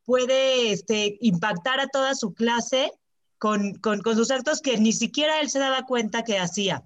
puede 0.06 0.72
este, 0.72 1.18
impactar 1.22 1.80
a 1.80 1.88
toda 1.88 2.16
su 2.16 2.34
clase 2.34 2.92
con, 3.38 3.74
con, 3.76 4.02
con, 4.02 4.16
sus 4.16 4.32
actos 4.32 4.62
que 4.62 4.78
ni 4.78 4.94
siquiera 4.94 5.42
él 5.42 5.50
se 5.50 5.60
daba 5.60 5.86
cuenta 5.86 6.24
que 6.24 6.40
hacía. 6.40 6.84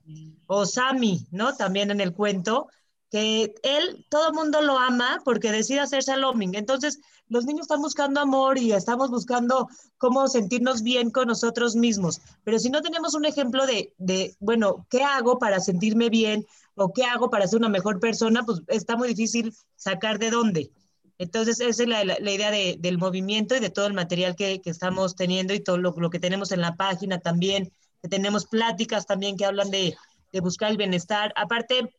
O 0.48 0.66
Sami, 0.66 1.28
¿no? 1.32 1.56
También 1.56 1.92
en 1.92 2.02
el 2.02 2.14
cuento, 2.14 2.68
que 3.10 3.56
él, 3.64 4.06
todo 4.10 4.28
el 4.28 4.34
mundo 4.34 4.62
lo 4.62 4.78
ama 4.78 5.22
porque 5.24 5.52
decide 5.52 5.80
hacer 5.80 6.04
shaloming. 6.04 6.56
Entonces, 6.56 7.00
los 7.30 7.46
niños 7.46 7.64
están 7.64 7.82
buscando 7.82 8.20
amor 8.20 8.58
y 8.58 8.72
estamos 8.72 9.10
buscando 9.10 9.68
cómo 9.98 10.28
sentirnos 10.28 10.82
bien 10.82 11.12
con 11.12 11.28
nosotros 11.28 11.76
mismos. 11.76 12.22
Pero 12.44 12.60
si 12.60 12.70
no 12.70 12.82
tenemos 12.82 13.14
un 13.14 13.26
ejemplo 13.26 13.66
de, 13.66 13.94
de, 13.98 14.36
bueno, 14.40 14.86
¿qué 14.90 15.04
hago 15.04 15.40
para 15.40 15.60
sentirme 15.60 16.10
bien? 16.10 16.46
¿O 16.76 16.94
qué 16.94 17.04
hago 17.04 17.30
para 17.30 17.48
ser 17.48 17.60
una 17.60 17.70
mejor 17.70 18.00
persona? 18.00 18.44
Pues 18.46 18.62
está 18.68 18.96
muy 18.96 19.10
difícil 19.10 19.54
sacar 19.76 20.20
de 20.20 20.30
dónde. 20.30 20.72
Entonces, 21.18 21.60
esa 21.60 21.84
es 21.84 21.90
la, 21.90 22.04
la, 22.04 22.32
idea 22.32 22.52
de, 22.52 22.78
del 22.80 23.00
movimiento 23.00 23.56
y 23.56 23.60
de 23.60 23.72
todo 23.72 23.88
el 23.88 23.94
material 23.94 24.36
que, 24.36 24.62
que 24.62 24.70
estamos 24.70 25.16
teniendo 25.16 25.54
y 25.54 25.60
todo 25.60 25.78
lo, 25.78 25.96
lo, 25.98 26.10
que 26.12 26.20
tenemos 26.20 26.52
en 26.52 26.62
la 26.62 26.76
página 26.76 27.20
también, 27.20 27.72
tenemos 28.08 28.46
pláticas 28.46 29.08
también 29.08 29.36
que 29.36 29.46
hablan 29.46 29.72
de, 29.72 29.98
de 30.32 30.40
buscar 30.42 30.70
el 30.70 30.78
bienestar. 30.78 31.34
Aparte, 31.36 31.90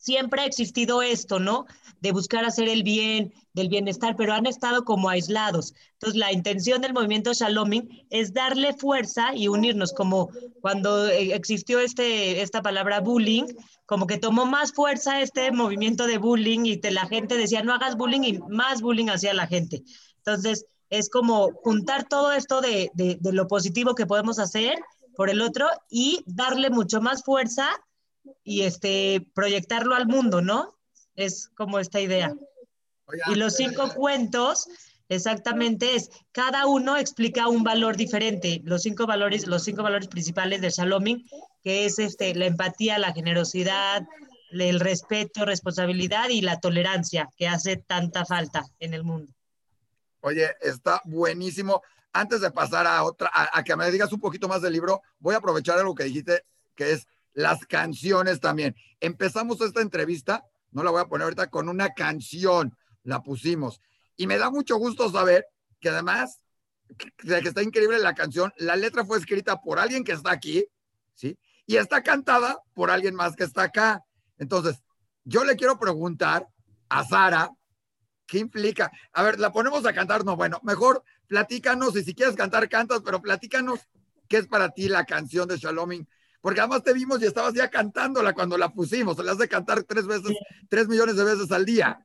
siempre 0.00 0.40
ha 0.40 0.46
existido 0.46 1.02
esto, 1.02 1.38
¿no? 1.38 1.66
De 2.00 2.10
buscar 2.10 2.44
hacer 2.44 2.68
el 2.68 2.82
bien, 2.82 3.34
del 3.52 3.68
bienestar, 3.68 4.16
pero 4.16 4.32
han 4.32 4.46
estado 4.46 4.84
como 4.84 5.10
aislados. 5.10 5.74
Entonces, 5.92 6.18
la 6.18 6.32
intención 6.32 6.80
del 6.80 6.94
movimiento 6.94 7.34
Shaloming 7.34 8.06
es 8.08 8.32
darle 8.32 8.72
fuerza 8.72 9.34
y 9.34 9.48
unirnos, 9.48 9.92
como 9.92 10.30
cuando 10.62 11.06
existió 11.06 11.80
este, 11.80 12.40
esta 12.40 12.62
palabra 12.62 13.00
bullying, 13.00 13.44
como 13.84 14.06
que 14.06 14.16
tomó 14.16 14.46
más 14.46 14.72
fuerza 14.72 15.20
este 15.20 15.52
movimiento 15.52 16.06
de 16.06 16.18
bullying 16.18 16.64
y 16.64 16.78
te, 16.78 16.90
la 16.90 17.06
gente 17.06 17.36
decía, 17.36 17.62
no 17.62 17.74
hagas 17.74 17.96
bullying 17.96 18.22
y 18.22 18.38
más 18.48 18.80
bullying 18.80 19.08
hacia 19.08 19.34
la 19.34 19.46
gente. 19.46 19.82
Entonces, 20.16 20.64
es 20.88 21.10
como 21.10 21.52
juntar 21.62 22.08
todo 22.08 22.32
esto 22.32 22.62
de, 22.62 22.90
de 22.94 23.32
lo 23.32 23.46
positivo 23.46 23.94
que 23.94 24.06
podemos 24.06 24.38
hacer 24.38 24.76
por 25.14 25.28
el 25.28 25.42
otro 25.42 25.68
y 25.90 26.24
darle 26.26 26.70
mucho 26.70 27.02
más 27.02 27.22
fuerza 27.22 27.68
y 28.42 28.62
este, 28.62 29.26
proyectarlo 29.34 29.94
al 29.94 30.06
mundo, 30.06 30.40
¿no? 30.40 30.78
Es 31.14 31.48
como 31.48 31.78
esta 31.78 32.00
idea. 32.00 32.34
Y 33.26 33.34
los 33.34 33.56
cinco 33.56 33.92
cuentos, 33.94 34.68
exactamente 35.08 35.96
es, 35.96 36.10
cada 36.32 36.66
uno 36.66 36.96
explica 36.96 37.48
un 37.48 37.64
valor 37.64 37.96
diferente, 37.96 38.60
los 38.64 38.82
cinco 38.82 39.06
valores, 39.06 39.46
los 39.46 39.64
cinco 39.64 39.82
valores 39.82 40.08
principales 40.08 40.60
de 40.60 40.70
Shaloming, 40.70 41.28
que 41.62 41.86
es 41.86 41.98
este, 41.98 42.34
la 42.34 42.46
empatía, 42.46 42.98
la 42.98 43.12
generosidad, 43.12 44.06
el 44.52 44.80
respeto, 44.80 45.44
responsabilidad 45.44 46.28
y 46.28 46.40
la 46.40 46.60
tolerancia, 46.60 47.28
que 47.36 47.48
hace 47.48 47.76
tanta 47.76 48.24
falta 48.24 48.64
en 48.78 48.94
el 48.94 49.04
mundo. 49.04 49.32
Oye, 50.20 50.48
está 50.60 51.00
buenísimo. 51.04 51.82
Antes 52.12 52.40
de 52.40 52.50
pasar 52.50 52.86
a 52.86 53.02
otra, 53.04 53.30
a, 53.32 53.58
a 53.58 53.64
que 53.64 53.76
me 53.76 53.90
digas 53.90 54.12
un 54.12 54.20
poquito 54.20 54.48
más 54.48 54.62
del 54.62 54.72
libro, 54.72 55.02
voy 55.18 55.34
a 55.34 55.38
aprovechar 55.38 55.78
algo 55.78 55.94
que 55.94 56.04
dijiste, 56.04 56.44
que 56.74 56.92
es 56.92 57.06
las 57.32 57.66
canciones 57.66 58.40
también. 58.40 58.74
Empezamos 59.00 59.60
esta 59.60 59.80
entrevista, 59.80 60.44
no 60.70 60.82
la 60.82 60.90
voy 60.90 61.00
a 61.00 61.06
poner 61.06 61.24
ahorita, 61.24 61.48
con 61.50 61.68
una 61.68 61.90
canción, 61.90 62.76
la 63.02 63.22
pusimos. 63.22 63.80
Y 64.16 64.26
me 64.26 64.38
da 64.38 64.50
mucho 64.50 64.76
gusto 64.76 65.10
saber 65.10 65.46
que 65.80 65.88
además, 65.88 66.40
de 67.22 67.40
que 67.40 67.48
está 67.48 67.62
increíble 67.62 67.98
la 67.98 68.14
canción, 68.14 68.52
la 68.58 68.76
letra 68.76 69.04
fue 69.04 69.18
escrita 69.18 69.60
por 69.60 69.78
alguien 69.78 70.04
que 70.04 70.12
está 70.12 70.32
aquí, 70.32 70.66
¿sí? 71.14 71.38
Y 71.66 71.76
está 71.76 72.02
cantada 72.02 72.60
por 72.74 72.90
alguien 72.90 73.14
más 73.14 73.36
que 73.36 73.44
está 73.44 73.62
acá. 73.64 74.04
Entonces, 74.38 74.82
yo 75.24 75.44
le 75.44 75.56
quiero 75.56 75.78
preguntar 75.78 76.48
a 76.88 77.04
Sara, 77.04 77.50
¿qué 78.26 78.38
implica? 78.38 78.90
A 79.12 79.22
ver, 79.22 79.38
la 79.38 79.52
ponemos 79.52 79.86
a 79.86 79.92
cantar, 79.92 80.24
no, 80.24 80.36
bueno, 80.36 80.60
mejor 80.62 81.04
platícanos, 81.26 81.94
y 81.96 82.02
si 82.02 82.14
quieres 82.14 82.34
cantar, 82.34 82.68
cantas, 82.68 83.02
pero 83.04 83.22
platícanos 83.22 83.80
qué 84.28 84.38
es 84.38 84.48
para 84.48 84.70
ti 84.70 84.88
la 84.88 85.04
canción 85.04 85.48
de 85.48 85.56
Shaloming 85.56 86.08
porque 86.40 86.60
además 86.60 86.82
te 86.82 86.92
vimos 86.92 87.20
y 87.22 87.26
estabas 87.26 87.54
ya 87.54 87.68
cantándola 87.68 88.32
cuando 88.32 88.56
la 88.56 88.70
pusimos, 88.70 89.16
se 89.16 89.22
la 89.22 89.32
has 89.32 89.38
de 89.38 89.48
cantar 89.48 89.82
tres 89.84 90.06
veces, 90.06 90.36
tres 90.68 90.88
millones 90.88 91.16
de 91.16 91.24
veces 91.24 91.50
al 91.52 91.64
día. 91.64 92.02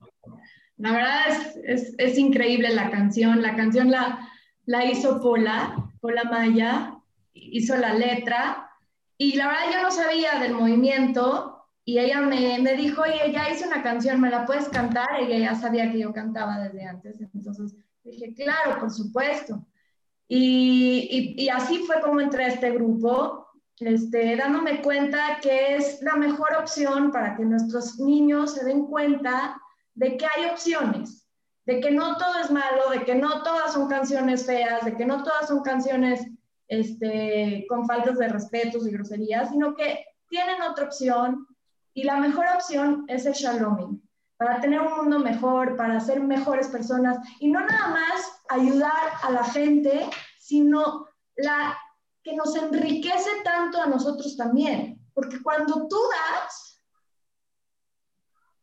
La 0.77 0.91
verdad 0.91 1.21
es, 1.29 1.57
es, 1.63 1.95
es 1.97 2.17
increíble 2.17 2.69
la 2.73 2.91
canción, 2.91 3.41
la 3.41 3.55
canción 3.55 3.91
la, 3.91 4.29
la 4.65 4.85
hizo 4.85 5.21
Pola, 5.21 5.91
Pola 6.01 6.25
Maya, 6.25 6.95
hizo 7.33 7.77
la 7.77 7.93
letra, 7.93 8.69
y 9.17 9.35
la 9.35 9.47
verdad 9.47 9.71
yo 9.73 9.81
no 9.81 9.91
sabía 9.91 10.39
del 10.39 10.53
movimiento, 10.53 11.65
y 11.85 11.99
ella 11.99 12.19
me, 12.21 12.59
me 12.59 12.75
dijo, 12.75 13.03
oye, 13.03 13.31
ya 13.31 13.49
hice 13.49 13.67
una 13.67 13.83
canción, 13.83 14.19
¿me 14.19 14.29
la 14.29 14.45
puedes 14.45 14.67
cantar? 14.69 15.07
Y 15.21 15.25
ella 15.31 15.51
ya 15.51 15.55
sabía 15.55 15.91
que 15.91 15.99
yo 15.99 16.11
cantaba 16.11 16.59
desde 16.59 16.83
antes, 16.83 17.21
entonces 17.21 17.75
dije, 18.03 18.33
claro, 18.33 18.79
por 18.79 18.91
supuesto. 18.91 19.65
Y, 20.27 21.35
y, 21.37 21.43
y 21.43 21.49
así 21.49 21.83
fue 21.85 22.01
como 22.01 22.19
entré 22.19 22.45
a 22.45 22.47
este 22.47 22.71
grupo, 22.71 23.44
este, 23.79 24.35
dándome 24.37 24.81
cuenta 24.81 25.39
que 25.41 25.75
es 25.75 26.01
la 26.01 26.15
mejor 26.15 26.55
opción 26.57 27.11
para 27.11 27.35
que 27.35 27.43
nuestros 27.43 27.99
niños 27.99 28.53
se 28.53 28.63
den 28.63 28.85
cuenta 28.85 29.59
de 29.93 30.17
que 30.17 30.25
hay 30.25 30.45
opciones, 30.45 31.27
de 31.65 31.79
que 31.79 31.91
no 31.91 32.17
todo 32.17 32.39
es 32.39 32.51
malo, 32.51 32.89
de 32.91 33.03
que 33.03 33.15
no 33.15 33.43
todas 33.43 33.73
son 33.73 33.87
canciones 33.87 34.45
feas, 34.45 34.85
de 34.85 34.95
que 34.95 35.05
no 35.05 35.23
todas 35.23 35.47
son 35.47 35.61
canciones 35.61 36.25
este, 36.67 37.65
con 37.67 37.85
faltas 37.85 38.17
de 38.17 38.29
respetos 38.29 38.87
y 38.87 38.91
groserías, 38.91 39.49
sino 39.49 39.75
que 39.75 40.05
tienen 40.29 40.61
otra 40.61 40.85
opción. 40.85 41.47
Y 41.93 42.03
la 42.03 42.17
mejor 42.17 42.45
opción 42.53 43.05
es 43.07 43.25
el 43.25 43.33
shaloming, 43.33 44.01
para 44.37 44.59
tener 44.59 44.81
un 44.81 44.95
mundo 44.95 45.19
mejor, 45.19 45.75
para 45.77 45.99
ser 45.99 46.21
mejores 46.21 46.67
personas. 46.67 47.17
Y 47.39 47.49
no 47.49 47.61
nada 47.61 47.87
más 47.89 48.41
ayudar 48.49 48.91
a 49.23 49.31
la 49.31 49.43
gente, 49.45 50.09
sino 50.39 51.07
la 51.37 51.77
que 52.25 52.35
nos 52.35 52.55
enriquece 52.55 53.29
tanto 53.43 53.79
a 53.79 53.85
nosotros 53.85 54.35
también, 54.35 54.99
porque 55.13 55.41
cuando 55.43 55.87
tú 55.87 55.97
das, 56.09 56.81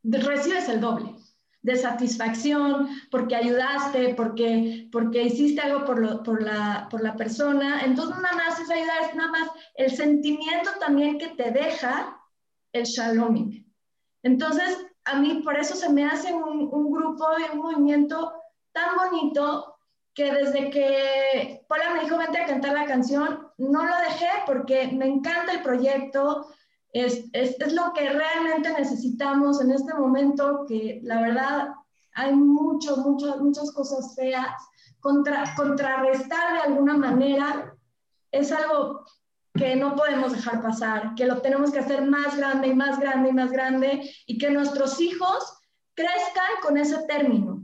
recibes 0.03 0.69
el 0.69 0.81
doble 0.81 1.15
de 1.63 1.77
satisfacción, 1.77 2.89
porque 3.09 3.37
ayudaste, 3.37 4.15
porque, 4.17 4.89
porque 4.91 5.23
hiciste 5.23 5.61
algo 5.61 5.85
por, 5.85 6.01
lo, 6.01 6.25
por, 6.25 6.43
la, 6.43 6.89
por 6.91 7.05
la 7.05 7.15
persona. 7.15 7.83
Entonces, 7.85 8.17
nada 8.21 8.35
más 8.35 8.59
es 8.59 8.69
ayudar, 8.69 9.03
es 9.09 9.15
nada 9.15 9.31
más 9.31 9.49
el 9.77 9.93
sentimiento 9.93 10.71
también 10.81 11.19
que 11.19 11.29
te 11.29 11.53
deja 11.53 12.21
el 12.73 12.83
shaloming. 12.83 13.73
Entonces, 14.25 14.77
a 15.05 15.21
mí 15.21 15.41
por 15.45 15.57
eso 15.57 15.77
se 15.77 15.89
me 15.89 16.05
hace 16.05 16.35
un, 16.35 16.69
un 16.73 16.91
grupo 16.91 17.29
un 17.53 17.59
movimiento 17.59 18.33
tan 18.73 18.97
bonito 18.97 19.72
que 20.15 20.33
desde 20.33 20.71
que 20.71 21.65
Paula 21.69 21.95
me 21.95 22.01
dijo, 22.01 22.19
vente 22.19 22.39
a 22.39 22.47
cantar 22.47 22.75
la 22.75 22.87
canción, 22.87 23.49
no 23.59 23.85
lo 23.85 23.97
dejé 24.09 24.29
porque 24.47 24.89
me 24.93 25.07
encanta 25.07 25.53
el 25.53 25.63
proyecto, 25.63 26.47
es, 26.93 27.25
es, 27.33 27.57
es, 27.59 27.73
lo 27.73 27.93
que 27.95 28.11
realmente 28.11 28.71
necesitamos 28.79 29.63
en 29.63 29.71
este 29.71 29.95
momento, 29.95 30.67
que 30.69 31.01
la 31.03 31.23
verdad 31.23 31.69
hay 32.15 32.35
mucho, 32.35 32.99
mucho, 32.99 33.39
muchas 33.39 33.73
cosas 33.73 34.15
feas. 34.15 34.51
Contra, 35.01 35.55
contrarrestar 35.57 36.53
de 36.53 36.61
alguna 36.61 36.97
manera 36.97 37.75
es 38.31 38.53
algo 38.53 39.05
que 39.55 39.75
no 39.75 39.97
podemos 39.97 40.33
dejar 40.33 40.63
pasar, 40.63 41.15
que 41.17 41.27
lo 41.27 41.41
tenemos 41.43 41.73
que 41.73 41.81
hacer 41.81 42.09
más 42.09 42.37
grande 42.37 42.69
y 42.69 42.75
más 42.75 43.01
grande 43.01 43.31
y 43.31 43.33
más 43.33 43.51
grande 43.51 44.11
y 44.27 44.39
que 44.39 44.51
nuestros 44.51 45.01
hijos 45.01 45.59
crezcan 45.95 46.61
con 46.63 46.77
ese 46.77 46.99
término 47.09 47.62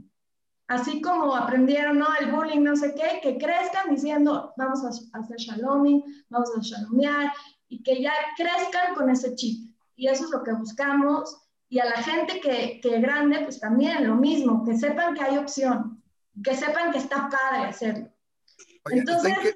así 0.69 1.01
como 1.01 1.35
aprendieron, 1.35 1.97
¿no? 1.97 2.07
El 2.19 2.31
bullying, 2.31 2.61
no 2.61 2.75
sé 2.75 2.93
qué, 2.93 3.19
que 3.21 3.37
crezcan 3.37 3.89
diciendo, 3.89 4.53
vamos 4.55 4.83
a 4.85 5.19
hacer 5.19 5.37
shaloming, 5.37 6.03
vamos 6.29 6.49
a 6.55 6.61
shalomear, 6.61 7.33
y 7.67 7.81
que 7.81 8.01
ya 8.01 8.13
crezcan 8.37 8.93
con 8.95 9.09
ese 9.09 9.35
chip. 9.35 9.75
Y 9.95 10.07
eso 10.07 10.25
es 10.25 10.31
lo 10.31 10.43
que 10.43 10.53
buscamos. 10.53 11.41
Y 11.69 11.79
a 11.79 11.85
la 11.85 12.03
gente 12.03 12.39
que, 12.39 12.79
que 12.81 13.01
grande, 13.01 13.41
pues 13.41 13.59
también 13.59 14.07
lo 14.07 14.15
mismo, 14.15 14.63
que 14.63 14.77
sepan 14.77 15.15
que 15.15 15.23
hay 15.23 15.37
opción, 15.37 16.03
que 16.43 16.55
sepan 16.55 16.91
que 16.91 16.99
está 16.99 17.29
padre 17.29 17.67
hacerlo. 17.67 18.09
Oye, 18.85 18.99
Entonces, 18.99 19.55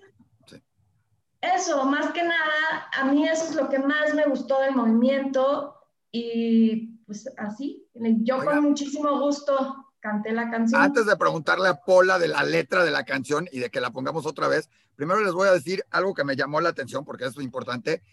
eso, 1.42 1.86
más 1.86 2.12
que 2.12 2.24
nada, 2.24 2.90
a 2.92 3.06
mí 3.06 3.28
eso 3.28 3.46
es 3.46 3.56
lo 3.56 3.70
que 3.70 3.78
más 3.78 4.16
me 4.16 4.26
gustó 4.26 4.62
del 4.62 4.76
movimiento 4.76 5.76
y 6.12 6.98
pues 7.06 7.32
así, 7.38 7.88
yo 7.94 8.38
Oiga. 8.38 8.54
con 8.54 8.64
muchísimo 8.64 9.20
gusto 9.20 9.84
canté 10.04 10.34
la 10.34 10.52
canción. 10.52 10.82
Antes 10.82 11.06
de 11.06 11.16
preguntarle 11.16 11.70
a 11.70 11.76
Pola 11.76 12.20
de 12.20 12.28
la 12.28 12.44
letra 12.44 12.84
de 12.84 12.92
la 12.92 13.06
canción 13.06 13.48
y 13.54 13.60
de 13.60 13.70
que 13.70 13.80
la 13.80 13.92
pongamos 13.92 14.26
otra 14.26 14.50
vez, 14.50 14.70
primero 14.96 15.22
les 15.22 15.32
voy 15.32 15.48
a 15.48 15.54
decir 15.54 15.86
algo 15.92 16.14
que 16.14 16.26
me 16.26 16.36
llamó 16.36 16.60
la 16.60 16.70
atención 16.70 17.06
porque 17.06 17.26
es 17.26 17.38
importante. 17.38 18.04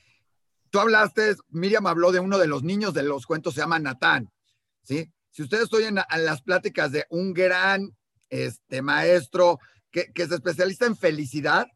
Tú 0.70 0.79
hablaste, 0.79 1.35
Miriam 1.48 1.88
habló 1.88 2.12
de 2.12 2.20
uno 2.20 2.38
de 2.38 2.46
los 2.46 2.62
niños 2.62 2.94
de 2.94 3.03
los 3.03 3.26
cuentos, 3.26 3.55
se 3.55 3.61
llama 3.61 3.81
Natán, 3.81 4.31
¿sí? 4.85 5.12
Si 5.33 5.42
ustedes 5.42 5.72
oyen 5.72 5.98
a, 5.98 6.18
las 6.18 6.42
pláticas 6.42 6.92
de 6.92 7.07
un 7.11 7.35
gran 7.35 7.96
este, 8.29 8.83
maestro 8.83 9.59
que, 9.90 10.12
que 10.12 10.22
es 10.22 10.31
especialista 10.31 10.87
en 10.87 10.96
felicidad, 10.96 11.66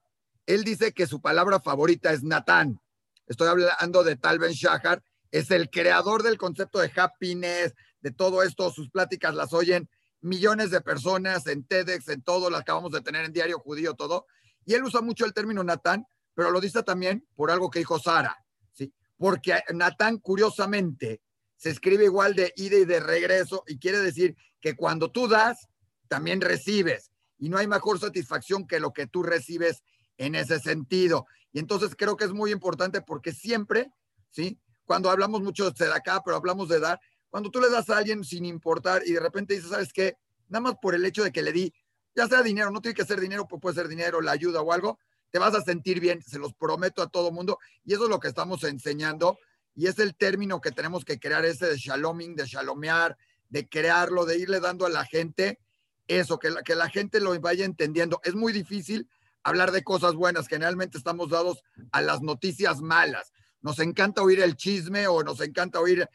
él 0.46 0.62
dice 0.62 0.92
que 0.92 1.08
su 1.08 1.20
palabra 1.20 1.58
favorita 1.58 2.12
es 2.12 2.22
Natán. 2.22 2.80
Estoy 3.26 3.48
hablando 3.48 4.04
de 4.04 4.14
Tal 4.14 4.38
Ben 4.38 4.52
Shahar, 4.52 5.02
es 5.32 5.50
el 5.50 5.70
creador 5.70 6.22
del 6.22 6.38
concepto 6.38 6.78
de 6.78 6.92
happiness, 6.94 7.74
de 8.00 8.12
todo 8.12 8.44
esto, 8.44 8.70
sus 8.70 8.90
pláticas 8.90 9.34
las 9.34 9.52
oyen 9.52 9.88
millones 10.24 10.70
de 10.70 10.80
personas 10.80 11.46
en 11.46 11.64
TEDx, 11.64 12.08
en 12.08 12.22
todo, 12.22 12.50
las 12.50 12.62
acabamos 12.62 12.90
de 12.92 13.02
tener 13.02 13.24
en 13.24 13.32
Diario 13.32 13.58
Judío, 13.58 13.94
todo. 13.94 14.26
Y 14.64 14.74
él 14.74 14.82
usa 14.82 15.02
mucho 15.02 15.26
el 15.26 15.34
término 15.34 15.62
Natán, 15.62 16.06
pero 16.34 16.50
lo 16.50 16.60
dice 16.60 16.82
también 16.82 17.26
por 17.36 17.50
algo 17.50 17.70
que 17.70 17.80
dijo 17.80 17.98
Sara, 17.98 18.36
¿sí? 18.72 18.92
Porque 19.18 19.62
Natán, 19.72 20.18
curiosamente, 20.18 21.20
se 21.56 21.70
escribe 21.70 22.04
igual 22.04 22.34
de 22.34 22.52
ida 22.56 22.76
y 22.78 22.84
de 22.84 23.00
regreso 23.00 23.64
y 23.66 23.78
quiere 23.78 23.98
decir 23.98 24.36
que 24.60 24.74
cuando 24.74 25.10
tú 25.10 25.28
das, 25.28 25.68
también 26.08 26.40
recibes. 26.40 27.10
Y 27.38 27.48
no 27.48 27.58
hay 27.58 27.66
mejor 27.66 28.00
satisfacción 28.00 28.66
que 28.66 28.80
lo 28.80 28.92
que 28.92 29.06
tú 29.06 29.22
recibes 29.22 29.82
en 30.16 30.34
ese 30.34 30.58
sentido. 30.58 31.26
Y 31.52 31.58
entonces 31.58 31.94
creo 31.96 32.16
que 32.16 32.24
es 32.24 32.32
muy 32.32 32.50
importante 32.50 33.02
porque 33.02 33.32
siempre, 33.32 33.90
¿sí? 34.30 34.58
Cuando 34.86 35.10
hablamos 35.10 35.42
mucho 35.42 35.70
de 35.70 35.92
acá, 35.92 36.22
pero 36.24 36.36
hablamos 36.36 36.68
de 36.68 36.80
dar, 36.80 37.00
cuando 37.34 37.50
tú 37.50 37.60
le 37.60 37.68
das 37.68 37.90
a 37.90 37.98
alguien 37.98 38.22
sin 38.22 38.44
importar 38.44 39.02
y 39.04 39.14
de 39.14 39.18
repente 39.18 39.54
dices, 39.54 39.70
¿sabes 39.70 39.92
qué? 39.92 40.16
Nada 40.48 40.60
más 40.60 40.74
por 40.80 40.94
el 40.94 41.04
hecho 41.04 41.24
de 41.24 41.32
que 41.32 41.42
le 41.42 41.50
di, 41.50 41.74
ya 42.14 42.28
sea 42.28 42.44
dinero, 42.44 42.70
no 42.70 42.80
tiene 42.80 42.94
que 42.94 43.04
ser 43.04 43.18
dinero, 43.18 43.48
pues 43.48 43.60
puede 43.60 43.74
ser 43.74 43.88
dinero, 43.88 44.20
la 44.20 44.30
ayuda 44.30 44.62
o 44.62 44.72
algo, 44.72 45.00
te 45.32 45.40
vas 45.40 45.52
a 45.52 45.60
sentir 45.60 45.98
bien, 45.98 46.22
se 46.22 46.38
los 46.38 46.54
prometo 46.54 47.02
a 47.02 47.08
todo 47.08 47.32
mundo. 47.32 47.58
Y 47.84 47.92
eso 47.92 48.04
es 48.04 48.08
lo 48.08 48.20
que 48.20 48.28
estamos 48.28 48.62
enseñando. 48.62 49.36
Y 49.74 49.88
es 49.88 49.98
el 49.98 50.14
término 50.14 50.60
que 50.60 50.70
tenemos 50.70 51.04
que 51.04 51.18
crear, 51.18 51.44
ese 51.44 51.66
de 51.66 51.76
shaloming, 51.76 52.36
de 52.36 52.46
shalomear, 52.46 53.16
de 53.48 53.68
crearlo, 53.68 54.26
de 54.26 54.38
irle 54.38 54.60
dando 54.60 54.86
a 54.86 54.88
la 54.88 55.04
gente 55.04 55.58
eso, 56.06 56.38
que 56.38 56.50
la, 56.50 56.62
que 56.62 56.76
la 56.76 56.88
gente 56.88 57.18
lo 57.18 57.36
vaya 57.40 57.64
entendiendo. 57.64 58.20
Es 58.22 58.36
muy 58.36 58.52
difícil 58.52 59.08
hablar 59.42 59.72
de 59.72 59.82
cosas 59.82 60.14
buenas. 60.14 60.46
Generalmente 60.46 60.98
estamos 60.98 61.30
dados 61.30 61.64
a 61.90 62.00
las 62.00 62.22
noticias 62.22 62.80
malas. 62.80 63.32
Nos 63.60 63.80
encanta 63.80 64.22
oír 64.22 64.40
el 64.40 64.54
chisme 64.54 65.08
o 65.08 65.24
nos 65.24 65.40
encanta 65.40 65.80
oír, 65.80 66.08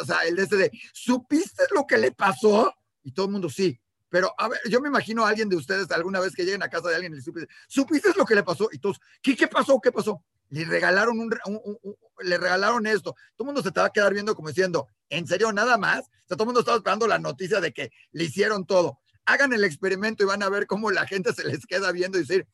o 0.00 0.04
sea, 0.04 0.20
el 0.24 0.36
de 0.36 0.42
ese 0.42 0.56
de, 0.56 0.70
¿supiste 0.92 1.64
lo 1.74 1.86
que 1.86 1.98
le 1.98 2.12
pasó? 2.12 2.74
Y 3.02 3.12
todo 3.12 3.26
el 3.26 3.32
mundo 3.32 3.48
sí. 3.48 3.80
Pero 4.08 4.32
a 4.38 4.48
ver, 4.48 4.60
yo 4.70 4.80
me 4.80 4.88
imagino 4.88 5.24
a 5.24 5.28
alguien 5.28 5.48
de 5.48 5.56
ustedes 5.56 5.90
alguna 5.90 6.20
vez 6.20 6.34
que 6.34 6.44
lleguen 6.44 6.62
a 6.62 6.68
casa 6.68 6.88
de 6.88 6.94
alguien 6.94 7.12
y 7.12 7.16
le 7.16 7.22
supiste, 7.22 7.52
¿supiste 7.68 8.10
lo 8.16 8.24
que 8.24 8.34
le 8.34 8.42
pasó? 8.42 8.68
Y 8.70 8.78
todos, 8.78 9.00
¿qué, 9.20 9.48
pasó? 9.48 9.80
¿Qué 9.80 9.90
pasó? 9.90 10.24
Le 10.50 10.64
regalaron 10.64 11.18
un, 11.18 11.34
le 12.20 12.38
regalaron 12.38 12.86
esto. 12.86 13.14
Todo 13.36 13.44
el 13.44 13.46
mundo 13.46 13.62
se 13.62 13.72
te 13.72 13.80
va 13.80 13.86
a 13.86 13.92
quedar 13.92 14.12
viendo 14.12 14.34
como 14.34 14.48
diciendo, 14.48 14.86
¿en 15.08 15.26
serio 15.26 15.52
nada 15.52 15.76
más? 15.78 16.00
O 16.00 16.28
sea, 16.28 16.36
todo 16.36 16.44
el 16.44 16.46
mundo 16.46 16.60
estaba 16.60 16.76
esperando 16.76 17.08
la 17.08 17.18
noticia 17.18 17.60
de 17.60 17.72
que 17.72 17.90
le 18.12 18.24
hicieron 18.24 18.64
todo 18.64 19.00
hagan 19.26 19.52
el 19.52 19.64
experimento 19.64 20.22
y 20.22 20.26
van 20.26 20.42
a 20.42 20.48
ver 20.48 20.66
cómo 20.66 20.90
la 20.90 21.06
gente 21.06 21.32
se 21.32 21.44
les 21.44 21.66
queda 21.66 21.92
viendo 21.92 22.18
y 22.18 22.22
decir, 22.22 22.46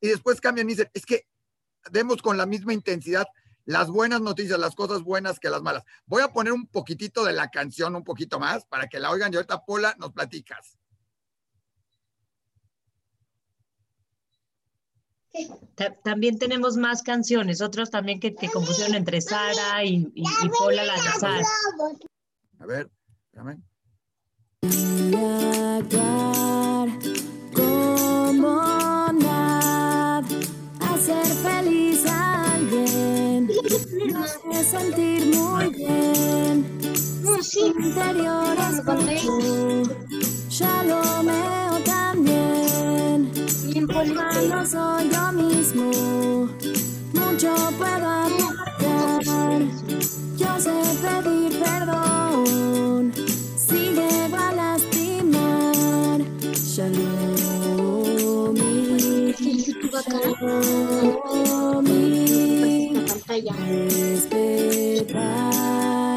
y 0.00 0.08
después 0.08 0.40
cambian 0.40 0.68
y 0.68 0.72
dicen, 0.72 0.90
es 0.94 1.06
que 1.06 1.26
demos 1.90 2.22
con 2.22 2.36
la 2.36 2.46
misma 2.46 2.72
intensidad 2.72 3.26
las 3.68 3.88
buenas 3.90 4.22
noticias, 4.22 4.58
las 4.58 4.74
cosas 4.74 5.02
buenas 5.02 5.38
que 5.38 5.50
las 5.50 5.60
malas. 5.60 5.84
Voy 6.06 6.22
a 6.22 6.28
poner 6.28 6.54
un 6.54 6.66
poquitito 6.66 7.22
de 7.22 7.34
la 7.34 7.50
canción, 7.50 7.94
un 7.94 8.02
poquito 8.02 8.40
más, 8.40 8.64
para 8.64 8.88
que 8.88 8.98
la 8.98 9.10
oigan 9.10 9.30
y 9.30 9.36
ahorita 9.36 9.62
Pola 9.66 9.94
nos 9.98 10.12
platicas. 10.12 10.78
También 16.02 16.38
tenemos 16.38 16.78
más 16.78 17.02
canciones, 17.02 17.60
otros 17.60 17.90
también 17.90 18.20
que, 18.20 18.34
que 18.34 18.48
compusieron 18.48 18.94
entre 18.94 19.20
Sara 19.20 19.84
y, 19.84 20.10
y, 20.14 20.22
y 20.22 20.48
Pola 20.58 20.84
la 20.84 20.94
de 20.94 21.10
Sara. 21.20 21.44
A 22.60 22.66
ver, 22.66 22.90
espérame. 23.26 23.62
Me 34.44 34.56
hace 34.56 34.78
sentir 34.78 35.34
muy 35.36 35.68
bien. 35.70 36.78
Interior 37.54 38.56
es 38.70 38.82
tú, 39.22 39.82
ya 40.50 40.82
lo 40.84 41.00
veo 41.24 41.78
también. 41.84 43.32
No 44.48 44.66
soy 44.66 45.08
yo 45.10 45.32
mismo, 45.32 45.90
mucho 47.14 47.54
puedo 47.78 48.06
aportar. 48.06 49.62
Yo 50.36 50.60
sé 50.60 50.72
pedir 51.02 51.58
perdón 51.58 53.12
si 53.56 53.92
llego 53.92 54.36
a 54.36 54.52
lastimar. 54.52 56.20
Shalom, 56.54 57.38
respetar, 63.38 63.54
apoyar, 65.06 66.07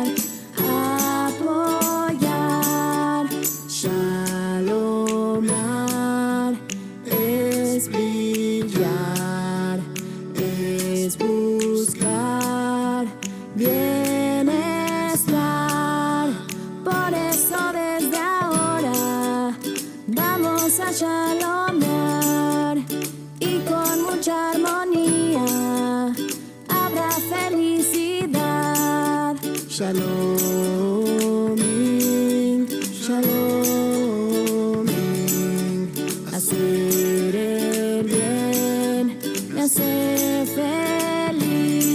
feliz. 40.55 41.91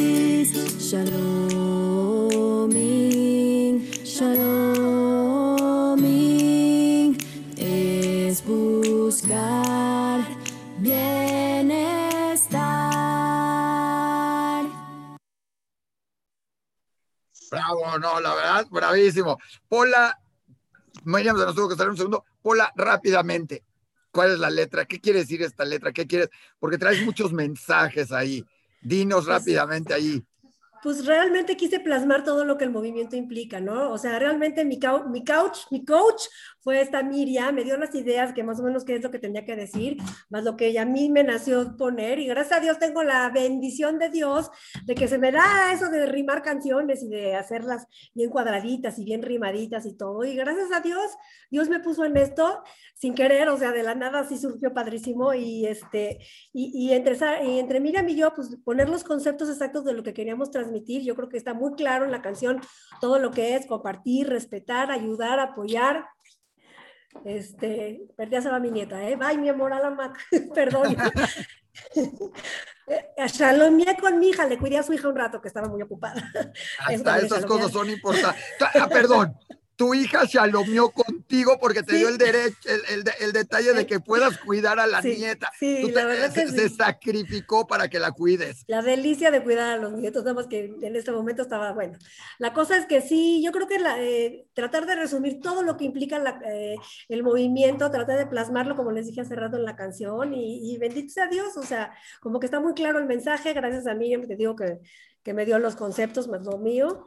Shaloming, 0.78 1.46
shaloming, 4.04 5.56
es 7.56 8.44
buscar 8.46 10.20
bienestar. 10.78 12.16
Bravo, 17.50 17.98
no, 17.98 18.20
la 18.20 18.34
verdad, 18.34 18.66
bravísimo. 18.70 19.38
Pola, 19.68 20.18
Miriam 21.04 21.36
se 21.36 21.44
nos 21.46 21.54
tuvo 21.54 21.68
que 21.68 21.76
salir 21.76 21.90
un 21.90 21.96
segundo. 21.96 22.24
Pola, 22.42 22.72
rápidamente. 22.76 23.64
¿Cuál 24.16 24.30
es 24.32 24.38
la 24.38 24.48
letra? 24.48 24.86
¿Qué 24.86 24.98
quiere 24.98 25.18
decir 25.18 25.42
esta 25.42 25.62
letra? 25.62 25.92
¿Qué 25.92 26.06
quieres? 26.06 26.30
Porque 26.58 26.78
traes 26.78 27.04
muchos 27.04 27.34
mensajes 27.34 28.12
ahí. 28.12 28.42
Dinos 28.80 29.26
rápidamente 29.26 29.92
ahí. 29.92 30.24
pues 30.82 31.04
realmente 31.04 31.54
quise 31.54 31.80
plasmar 31.80 32.24
todo 32.24 32.42
lo 32.46 32.56
que 32.56 32.64
el 32.64 32.70
movimiento 32.70 33.14
implica, 33.14 33.60
¿no? 33.60 33.90
O 33.90 33.98
sea, 33.98 34.18
realmente 34.18 34.64
mi, 34.64 34.78
mi 35.10 35.22
couch, 35.22 35.58
mi 35.70 35.84
coach 35.84 36.22
fue 36.66 36.80
esta 36.80 37.04
Miriam, 37.04 37.54
me 37.54 37.62
dio 37.62 37.76
las 37.76 37.94
ideas 37.94 38.32
que 38.32 38.42
más 38.42 38.58
o 38.58 38.64
menos 38.64 38.84
qué 38.84 38.96
es 38.96 39.02
lo 39.04 39.12
que 39.12 39.20
tenía 39.20 39.44
que 39.44 39.54
decir, 39.54 39.98
más 40.30 40.42
lo 40.42 40.56
que 40.56 40.76
a 40.80 40.84
mí 40.84 41.08
me 41.08 41.22
nació 41.22 41.76
poner, 41.76 42.18
y 42.18 42.26
gracias 42.26 42.58
a 42.58 42.60
Dios 42.60 42.80
tengo 42.80 43.04
la 43.04 43.30
bendición 43.30 44.00
de 44.00 44.10
Dios 44.10 44.50
de 44.84 44.96
que 44.96 45.06
se 45.06 45.16
me 45.16 45.30
da 45.30 45.72
eso 45.72 45.88
de 45.90 46.06
rimar 46.06 46.42
canciones 46.42 47.04
y 47.04 47.08
de 47.08 47.36
hacerlas 47.36 47.86
bien 48.14 48.30
cuadraditas 48.30 48.98
y 48.98 49.04
bien 49.04 49.22
rimaditas 49.22 49.86
y 49.86 49.96
todo, 49.96 50.24
y 50.24 50.34
gracias 50.34 50.72
a 50.72 50.80
Dios, 50.80 51.04
Dios 51.52 51.68
me 51.68 51.78
puso 51.78 52.04
en 52.04 52.16
esto 52.16 52.64
sin 52.96 53.14
querer, 53.14 53.48
o 53.48 53.56
sea, 53.56 53.70
de 53.70 53.84
la 53.84 53.94
nada 53.94 54.18
así 54.18 54.36
surgió 54.36 54.74
padrísimo, 54.74 55.34
y 55.34 55.66
este, 55.66 56.18
y, 56.52 56.72
y 56.74 56.92
entre, 56.94 57.16
y 57.46 57.60
entre 57.60 57.78
Miriam 57.78 58.08
y 58.08 58.16
yo, 58.16 58.34
pues 58.34 58.56
poner 58.64 58.88
los 58.88 59.04
conceptos 59.04 59.48
exactos 59.48 59.84
de 59.84 59.92
lo 59.92 60.02
que 60.02 60.12
queríamos 60.12 60.50
transmitir, 60.50 61.02
yo 61.02 61.14
creo 61.14 61.28
que 61.28 61.36
está 61.36 61.54
muy 61.54 61.74
claro 61.74 62.04
en 62.04 62.10
la 62.10 62.22
canción 62.22 62.60
todo 63.00 63.20
lo 63.20 63.30
que 63.30 63.54
es 63.54 63.66
compartir, 63.66 64.28
respetar, 64.28 64.90
ayudar, 64.90 65.38
apoyar, 65.38 66.06
Este, 67.24 68.06
perdí 68.16 68.36
a 68.36 68.58
mi 68.58 68.70
nieta, 68.70 69.08
¿eh? 69.08 69.16
Bye, 69.16 69.38
mi 69.38 69.48
amor, 69.48 69.72
a 69.72 69.80
la 69.80 69.90
mac, 69.90 70.18
perdón. 70.54 70.96
Shalomié 73.26 73.96
con 74.00 74.18
mi 74.18 74.28
hija, 74.28 74.46
le 74.46 74.58
cuidé 74.58 74.78
a 74.78 74.82
su 74.82 74.92
hija 74.92 75.08
un 75.08 75.16
rato 75.16 75.40
que 75.40 75.48
estaba 75.48 75.68
muy 75.68 75.82
ocupada. 75.82 76.30
Hasta 76.78 77.18
esas 77.18 77.44
cosas 77.44 77.72
son 77.72 77.90
importantes. 77.90 78.42
Ah, 78.60 78.88
perdón, 78.88 79.36
tu 79.74 79.94
hija 79.94 80.24
shalomió 80.24 80.90
contigo 81.26 81.58
porque 81.60 81.82
te 81.82 81.96
dio 81.96 82.08
el 82.08 82.18
derecho, 82.18 82.56
el, 82.88 83.04
el, 83.20 83.32
detalle 83.32 83.72
de 83.72 83.86
que 83.86 83.98
puedas 83.98 84.38
cuidar 84.38 84.78
a 84.78 84.86
la 84.86 85.00
nieta. 85.02 85.50
Sí, 85.58 85.90
la 85.90 86.06
verdad 86.06 86.32
que 86.32 86.46
se, 86.46 86.68
sacrificó 86.68 87.66
para 87.66 87.88
que 87.88 87.98
la 87.98 88.12
cuides. 88.12 88.64
La 88.68 88.80
delicia 88.82 89.30
de 89.30 89.42
cuidar 89.42 89.72
a 89.72 89.76
los 89.76 89.92
nietos, 89.92 90.22
nada 90.22 90.34
más 90.34 90.46
que 90.46 90.72
en 90.80 90.96
este 90.96 91.10
momento 91.10 91.42
estaba 91.42 91.72
bueno. 91.72 91.98
La 92.38 92.52
cosa 92.52 92.76
es 92.76 92.86
que 92.86 93.00
sí, 93.00 93.42
yo 93.44 93.50
creo 93.50 93.66
que 93.66 93.78
la, 93.78 94.00
eh, 94.00 94.46
tratar 94.54 94.86
de 94.86 94.94
resumir 94.94 95.40
todo 95.40 95.62
lo 95.62 95.76
que 95.76 95.84
implica 95.84 96.18
la, 96.18 96.40
eh, 96.46 96.76
el 97.08 97.22
movimiento, 97.22 97.90
tratar 97.90 98.18
de 98.18 98.26
plasmarlo, 98.26 98.76
como 98.76 98.92
les 98.92 99.06
dije 99.06 99.20
hace 99.20 99.34
rato 99.34 99.56
en 99.56 99.64
la 99.64 99.74
canción, 99.74 100.32
y, 100.32 100.72
y, 100.72 100.78
bendito 100.78 101.12
sea 101.12 101.26
Dios, 101.26 101.56
o 101.56 101.62
sea, 101.62 101.92
como 102.20 102.38
que 102.38 102.46
está 102.46 102.60
muy 102.60 102.74
claro 102.74 102.98
el 102.98 103.06
mensaje, 103.06 103.52
gracias 103.52 103.86
a 103.86 103.94
mí, 103.94 104.16
te 104.26 104.36
digo 104.36 104.54
que, 104.54 104.78
que 105.22 105.34
me 105.34 105.44
dio 105.44 105.58
los 105.58 105.74
conceptos 105.74 106.28
más 106.28 106.44
lo 106.44 106.58
mío. 106.58 107.06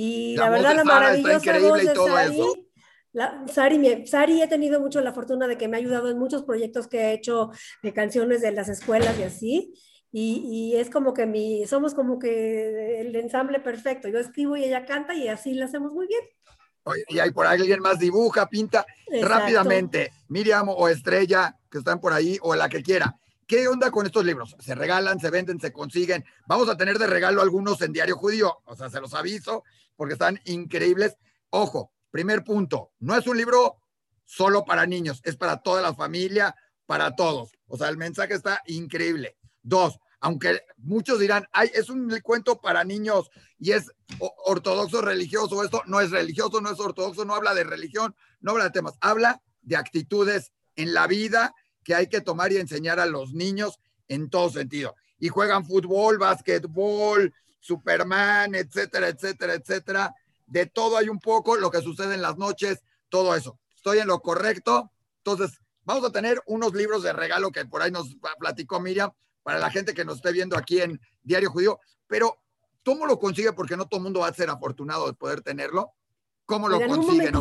Y 0.00 0.36
la, 0.36 0.48
verdad, 0.48 0.76
la 0.76 0.84
maravillosa 0.84 1.58
voz 1.58 1.80
de 1.80 1.92
Sari, 1.92 2.67
la, 3.18 3.44
Sari, 3.52 4.06
Sari, 4.06 4.40
he 4.40 4.46
tenido 4.46 4.80
mucho 4.80 5.00
la 5.00 5.12
fortuna 5.12 5.48
de 5.48 5.58
que 5.58 5.66
me 5.66 5.76
ha 5.76 5.80
ayudado 5.80 6.08
en 6.08 6.18
muchos 6.18 6.44
proyectos 6.44 6.86
que 6.86 6.98
he 6.98 7.12
hecho 7.12 7.50
de 7.82 7.92
canciones 7.92 8.40
de 8.40 8.52
las 8.52 8.68
escuelas 8.68 9.18
y 9.18 9.24
así. 9.24 9.74
Y, 10.12 10.44
y, 10.50 10.76
es 10.76 10.88
como 10.88 11.12
que 11.12 11.26
mi, 11.26 11.66
somos 11.66 11.94
como 11.94 12.18
que 12.18 13.00
el 13.00 13.14
ensamble 13.16 13.60
perfecto. 13.60 14.08
Yo 14.08 14.18
escribo 14.18 14.56
y 14.56 14.64
ella 14.64 14.86
canta 14.86 15.14
y 15.14 15.28
así 15.28 15.52
lo 15.52 15.64
hacemos 15.64 15.92
muy 15.92 16.06
bien. 16.06 16.22
Y 17.08 17.18
hay 17.18 17.30
por 17.32 17.46
ahí 17.46 17.60
alguien 17.60 17.80
más 17.80 17.98
dibuja, 17.98 18.48
pinta 18.48 18.86
rápidamente. 19.20 20.12
Miriam 20.28 20.68
o 20.68 20.88
Estrella, 20.88 21.56
que 21.70 21.78
están 21.78 22.00
por 22.00 22.12
ahí, 22.12 22.38
o 22.40 22.54
la 22.54 22.68
que 22.68 22.82
quiera. 22.82 23.18
¿Qué 23.46 23.66
onda 23.66 23.90
con 23.90 24.06
estos 24.06 24.24
libros? 24.24 24.56
¿Se 24.60 24.74
regalan, 24.74 25.18
se 25.18 25.30
venden, 25.30 25.60
se 25.60 25.72
consiguen? 25.72 26.24
Vamos 26.46 26.68
a 26.68 26.76
tener 26.76 26.98
de 26.98 27.06
regalo 27.06 27.42
algunos 27.42 27.82
en 27.82 27.92
Diario 27.92 28.16
Judío, 28.16 28.58
o 28.64 28.76
sea, 28.76 28.88
se 28.90 29.00
los 29.00 29.12
aviso 29.12 29.64
porque 29.96 30.12
están 30.14 30.40
increíbles. 30.44 31.16
Ojo, 31.50 31.92
primer 32.10 32.44
punto, 32.44 32.92
no 33.00 33.16
es 33.16 33.26
un 33.26 33.36
libro 33.36 33.82
solo 34.24 34.64
para 34.64 34.86
niños, 34.86 35.20
es 35.24 35.36
para 35.36 35.58
toda 35.62 35.82
la 35.82 35.94
familia, 35.94 36.54
para 36.86 37.14
todos. 37.16 37.52
O 37.66 37.76
sea, 37.76 37.88
el 37.88 37.96
mensaje 37.96 38.34
está 38.34 38.62
increíble. 38.66 39.36
Dos, 39.62 39.98
aunque 40.20 40.62
muchos 40.76 41.20
dirán, 41.20 41.46
ay, 41.52 41.70
es 41.74 41.88
un 41.90 42.10
cuento 42.22 42.60
para 42.60 42.84
niños 42.84 43.30
y 43.58 43.72
es 43.72 43.90
ortodoxo 44.46 45.00
religioso, 45.00 45.62
esto 45.62 45.82
no 45.86 46.00
es 46.00 46.10
religioso, 46.10 46.60
no 46.60 46.70
es 46.70 46.80
ortodoxo, 46.80 47.24
no 47.24 47.34
habla 47.34 47.54
de 47.54 47.64
religión, 47.64 48.14
no 48.40 48.52
habla 48.52 48.64
de 48.64 48.70
temas, 48.70 48.94
habla 49.00 49.42
de 49.62 49.76
actitudes 49.76 50.52
en 50.76 50.94
la 50.94 51.06
vida 51.06 51.54
que 51.84 51.94
hay 51.94 52.08
que 52.08 52.20
tomar 52.20 52.52
y 52.52 52.56
enseñar 52.56 53.00
a 53.00 53.06
los 53.06 53.32
niños 53.32 53.80
en 54.08 54.30
todo 54.30 54.50
sentido. 54.50 54.94
Y 55.18 55.28
juegan 55.28 55.64
fútbol, 55.64 56.18
básquetbol, 56.18 57.32
Superman, 57.60 58.54
etcétera, 58.54 59.08
etcétera, 59.08 59.54
etcétera. 59.54 60.14
De 60.48 60.66
todo 60.66 60.96
hay 60.96 61.08
un 61.08 61.18
poco, 61.18 61.56
lo 61.56 61.70
que 61.70 61.82
sucede 61.82 62.14
en 62.14 62.22
las 62.22 62.36
noches, 62.36 62.82
todo 63.08 63.34
eso. 63.34 63.58
Estoy 63.76 63.98
en 63.98 64.08
lo 64.08 64.20
correcto. 64.20 64.90
Entonces, 65.18 65.60
vamos 65.84 66.04
a 66.04 66.12
tener 66.12 66.42
unos 66.46 66.74
libros 66.74 67.02
de 67.02 67.12
regalo 67.12 67.50
que 67.50 67.64
por 67.66 67.82
ahí 67.82 67.90
nos 67.90 68.16
platicó 68.38 68.80
Miriam 68.80 69.10
para 69.42 69.58
la 69.58 69.70
gente 69.70 69.94
que 69.94 70.04
nos 70.04 70.16
esté 70.16 70.32
viendo 70.32 70.56
aquí 70.56 70.80
en 70.80 71.00
Diario 71.22 71.50
Judío. 71.50 71.78
Pero, 72.06 72.38
¿cómo 72.84 73.06
lo 73.06 73.18
consigue? 73.18 73.52
Porque 73.52 73.76
no 73.76 73.86
todo 73.86 73.98
el 73.98 74.04
mundo 74.04 74.20
va 74.20 74.28
a 74.28 74.34
ser 74.34 74.50
afortunado 74.50 75.06
de 75.06 75.14
poder 75.14 75.42
tenerlo. 75.42 75.92
¿Cómo 76.46 76.66
lo 76.66 76.80
consiguen? 76.80 77.34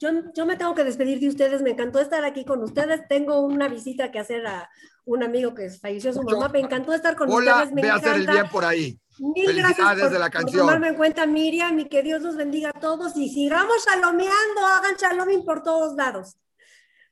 yo, 0.00 0.10
yo, 0.34 0.46
me 0.46 0.56
tengo 0.56 0.74
que 0.74 0.82
despedir 0.82 1.20
de 1.20 1.28
ustedes. 1.28 1.62
Me 1.62 1.70
encantó 1.70 2.00
estar 2.00 2.24
aquí 2.24 2.44
con 2.44 2.60
ustedes. 2.64 3.06
Tengo 3.08 3.40
una 3.40 3.68
visita 3.68 4.10
que 4.10 4.18
hacer 4.18 4.44
a 4.48 4.68
un 5.04 5.22
amigo 5.22 5.54
que 5.54 5.70
falleció 5.70 6.12
su 6.12 6.24
mamá. 6.24 6.48
Me 6.48 6.58
encantó 6.58 6.92
estar 6.92 7.14
con 7.14 7.32
ustedes. 7.32 7.72
Me 7.72 7.82
ve 7.82 7.90
a 7.90 7.94
hacer 7.94 8.16
el 8.16 8.26
bien 8.26 8.48
por 8.48 8.64
ahí. 8.64 9.00
Mil 9.18 9.56
gracias 9.56 10.00
por, 10.00 10.10
de 10.10 10.18
la 10.18 10.30
canción. 10.30 10.52
por 10.52 10.60
tomarme 10.60 10.88
en 10.88 10.94
cuenta, 10.94 11.26
Miriam, 11.26 11.78
y 11.78 11.88
que 11.88 12.02
Dios 12.02 12.22
los 12.22 12.36
bendiga 12.36 12.70
a 12.70 12.80
todos. 12.80 13.16
Y 13.16 13.28
sigamos 13.28 13.84
chalomeando, 13.84 14.66
hagan 14.66 14.96
chaloming 14.96 15.44
por 15.44 15.62
todos 15.62 15.94
lados. 15.94 16.36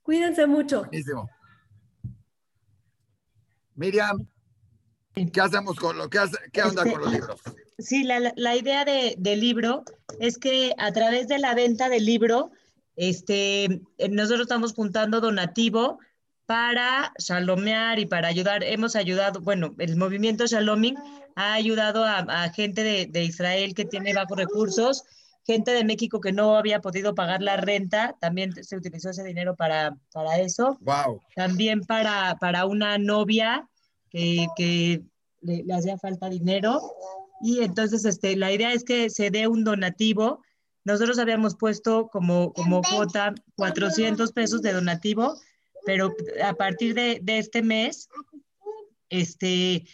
Cuídense 0.03 0.47
mucho. 0.47 0.81
Buenísimo. 0.83 1.29
Miriam, 3.75 4.27
¿qué 5.15 5.41
hacemos 5.41 5.77
con 5.77 5.99
lo 5.99 6.09
que 6.09 6.19
hace, 6.19 6.37
qué 6.53 6.63
onda 6.63 6.85
con 6.91 7.01
los 7.01 7.13
libros? 7.13 7.41
Sí, 7.79 8.05
la, 8.05 8.33
la 8.37 8.57
idea 8.57 8.85
de, 8.85 9.17
del 9.19 9.41
libro 9.41 9.85
es 10.19 10.39
que 10.39 10.75
a 10.79 10.93
través 10.93 11.29
de 11.29 11.39
la 11.39 11.55
venta 11.55 11.89
del 11.89 12.07
libro, 12.07 12.51
este, 12.97 13.65
eh, 13.99 14.09
nosotros 14.09 14.43
estamos 14.43 14.73
juntando 14.73 15.21
donativo 15.21 15.99
para 16.47 17.13
shalomear 17.19 17.99
y 17.99 18.07
para 18.07 18.29
ayudar. 18.29 18.63
Hemos 18.65 18.97
ayudado, 18.97 19.41
bueno, 19.41 19.75
el 19.79 19.97
movimiento 19.97 20.47
Shaloming 20.47 20.97
ha 21.35 21.55
ayudado 21.55 22.05
a, 22.05 22.49
gente 22.51 22.83
de, 22.83 23.07
de, 23.07 23.25
Israel 23.25 23.75
que 23.75 23.85
tiene 23.85 24.15
bajos 24.15 24.39
recursos, 24.39 25.05
gente 25.45 25.73
de 25.73 25.85
México 25.85 26.21
que 26.21 26.33
no 26.33 26.57
había 26.57 26.81
podido 26.81 27.15
pagar 27.15 27.43
la 27.43 27.57
renta, 27.57 28.17
también 28.21 28.53
se 28.65 28.77
utilizó 28.77 29.11
ese 29.11 29.25
dinero 29.25 29.55
para, 29.57 29.97
para 30.13 30.39
eso. 30.39 30.79
Wow. 30.81 31.21
También 31.35 31.83
para, 31.83 32.37
para 32.41 32.65
una 32.65 32.97
novia 32.97 33.69
que, 34.09 34.47
que 34.57 35.03
le, 35.43 35.65
le 35.65 35.75
hacía 35.75 35.99
falta 35.99 36.29
dinero 36.29 36.81
y 37.41 37.61
entonces 37.61 38.05
este, 38.05 38.37
la 38.37 38.53
idea 38.53 38.73
es 38.73 38.85
que 38.85 39.11
se 39.11 39.31
dé 39.31 39.47
un 39.49 39.65
donativo. 39.65 40.43
Nosotros 40.85 41.19
habíamos 41.19 41.57
puesto 41.57 42.09
como, 42.09 42.53
como 42.53 42.83
cuota 42.83 43.35
400 43.57 44.33
pesos 44.33 44.63
de 44.63 44.73
donativo, 44.73 45.35
pero 45.87 46.15
a 46.45 46.53
partir 46.55 46.95
de, 46.95 47.21
de 47.23 47.39
este 47.39 47.63
mes, 47.63 48.09
este, 49.09 49.87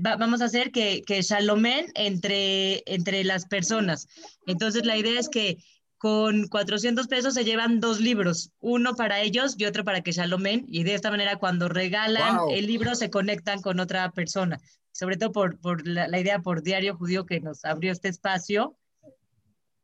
vamos 0.00 0.40
a 0.40 0.46
hacer 0.46 0.70
que, 0.70 1.02
que 1.02 1.20
shalomen 1.20 1.86
entre, 1.94 2.82
entre 2.86 3.24
las 3.24 3.46
personas. 3.46 4.08
Entonces 4.46 4.86
la 4.86 4.96
idea 4.96 5.20
es 5.20 5.28
que 5.28 5.58
con 5.98 6.48
400 6.48 7.08
pesos 7.08 7.34
se 7.34 7.44
llevan 7.44 7.80
dos 7.80 8.00
libros, 8.00 8.52
uno 8.60 8.94
para 8.94 9.20
ellos 9.20 9.56
y 9.58 9.64
otro 9.64 9.84
para 9.84 10.02
que 10.02 10.12
shalomen, 10.12 10.64
y 10.68 10.84
de 10.84 10.94
esta 10.94 11.10
manera 11.10 11.36
cuando 11.36 11.68
regalan 11.68 12.38
el 12.50 12.66
libro 12.66 12.94
se 12.94 13.10
conectan 13.10 13.60
con 13.60 13.80
otra 13.80 14.10
persona 14.12 14.60
sobre 14.94 15.16
todo 15.16 15.32
por, 15.32 15.58
por 15.58 15.86
la, 15.86 16.18
idea 16.18 16.38
por 16.38 16.62
Diario 16.62 16.96
Judío 16.96 17.26
que 17.26 17.40
nos 17.40 17.64
abrió 17.64 17.90
este 17.92 18.08
espacio. 18.08 18.76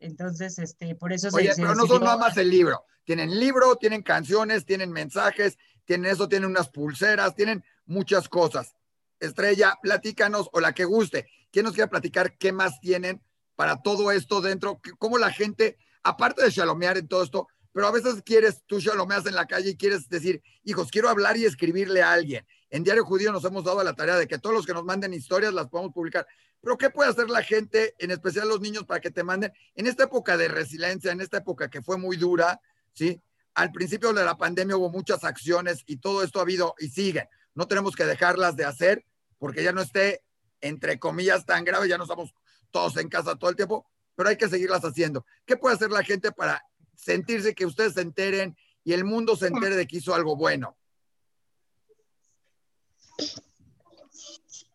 Entonces, 0.01 0.59
este, 0.59 0.95
por 0.95 1.13
eso 1.13 1.29
Oye, 1.33 1.53
pero 1.55 1.75
no 1.75 1.87
son 1.87 2.03
nada 2.03 2.17
más 2.17 2.37
el 2.37 2.51
libro. 2.51 2.85
Tienen 3.05 3.39
libro, 3.39 3.77
tienen 3.77 4.03
canciones, 4.03 4.65
tienen 4.65 4.91
mensajes, 4.91 5.59
tienen 5.85 6.11
eso, 6.11 6.29
tienen 6.29 6.51
unas 6.51 6.69
pulseras, 6.69 7.35
tienen 7.35 7.65
muchas 7.85 8.29
cosas. 8.29 8.75
Estrella, 9.21 9.79
platícanos 9.83 10.49
o 10.53 10.61
la 10.61 10.73
que 10.73 10.85
guste. 10.85 11.29
¿Quién 11.51 11.65
nos 11.65 11.75
quiere 11.75 11.89
platicar 11.89 12.39
qué 12.39 12.53
más 12.53 12.81
tienen 12.81 13.23
para 13.57 13.83
todo 13.83 14.11
esto 14.11 14.41
dentro? 14.41 14.81
¿Cómo 14.99 15.19
la 15.19 15.31
gente, 15.31 15.77
aparte 16.03 16.43
de 16.43 16.51
shalomear 16.51 16.97
en 16.97 17.09
todo 17.09 17.23
esto, 17.23 17.49
pero 17.73 17.87
a 17.87 17.93
veces 17.93 18.23
quieres, 18.25 18.63
tú 18.67 18.81
shalomeas 18.81 19.27
en 19.27 19.35
la 19.35 19.47
calle 19.47 19.71
y 19.71 19.77
quieres 19.77 20.09
decir, 20.09 20.43
hijos, 20.65 20.91
quiero 20.91 21.09
hablar 21.09 21.37
y 21.37 21.45
escribirle 21.45 22.03
a 22.03 22.13
alguien. 22.13 22.47
En 22.71 22.85
Diario 22.85 23.05
Judío 23.05 23.33
nos 23.33 23.45
hemos 23.45 23.65
dado 23.65 23.83
la 23.83 23.95
tarea 23.95 24.17
de 24.17 24.29
que 24.29 24.39
todos 24.39 24.55
los 24.55 24.65
que 24.65 24.73
nos 24.73 24.85
manden 24.85 25.13
historias 25.13 25.53
las 25.53 25.69
podamos 25.69 25.93
publicar. 25.93 26.27
Pero 26.61 26.79
¿qué 26.79 26.91
puede 26.91 27.11
hacer 27.11 27.29
la 27.29 27.43
gente, 27.43 27.95
en 27.99 28.13
especial 28.13 28.49
los 28.49 28.61
niños, 28.61 28.85
para 28.85 29.01
que 29.01 29.11
te 29.11 29.25
manden? 29.25 29.53
En 29.75 29.89
esta 29.89 30.05
época 30.05 30.37
de 30.37 30.47
resiliencia, 30.47 31.11
en 31.11 31.21
esta 31.21 31.39
época 31.39 31.69
que 31.69 31.83
fue 31.83 31.99
muy 31.99 32.17
dura, 32.17 32.61
¿sí? 32.93 33.21
Al 33.55 33.73
principio 33.73 34.13
de 34.13 34.25
la 34.25 34.39
pandemia 34.39 34.77
hubo 34.77 34.89
muchas 34.91 35.25
acciones 35.25 35.83
y 35.87 35.97
todo 35.97 36.23
esto 36.23 36.39
ha 36.39 36.43
habido 36.43 36.75
y 36.79 36.89
sigue. 36.89 37.29
No 37.55 37.67
tenemos 37.67 37.97
que 37.97 38.07
dejarlas 38.07 38.55
de 38.55 38.65
hacer 38.65 39.05
porque 39.39 39.65
ya 39.65 39.73
no 39.73 39.81
esté, 39.81 40.23
entre 40.61 41.01
comillas, 41.01 41.45
tan 41.45 41.65
grave, 41.65 41.89
ya 41.89 41.99
no 41.99 42.05
estamos 42.05 42.33
todos 42.71 42.97
en 42.99 43.09
casa 43.09 43.35
todo 43.35 43.51
el 43.51 43.57
tiempo, 43.57 43.91
pero 44.15 44.29
hay 44.29 44.37
que 44.37 44.49
seguirlas 44.49 44.85
haciendo. 44.85 45.27
¿Qué 45.45 45.57
puede 45.57 45.75
hacer 45.75 45.91
la 45.91 46.05
gente 46.05 46.31
para 46.31 46.65
sentirse 46.95 47.55
que 47.55 47.67
ustedes 47.67 47.95
se 47.95 48.03
enteren 48.03 48.57
y 48.85 48.93
el 48.93 49.05
mundo 49.05 49.35
se 49.35 49.49
entere 49.49 49.75
de 49.75 49.89
que 49.89 49.97
hizo 49.97 50.15
algo 50.15 50.37
bueno? 50.37 50.77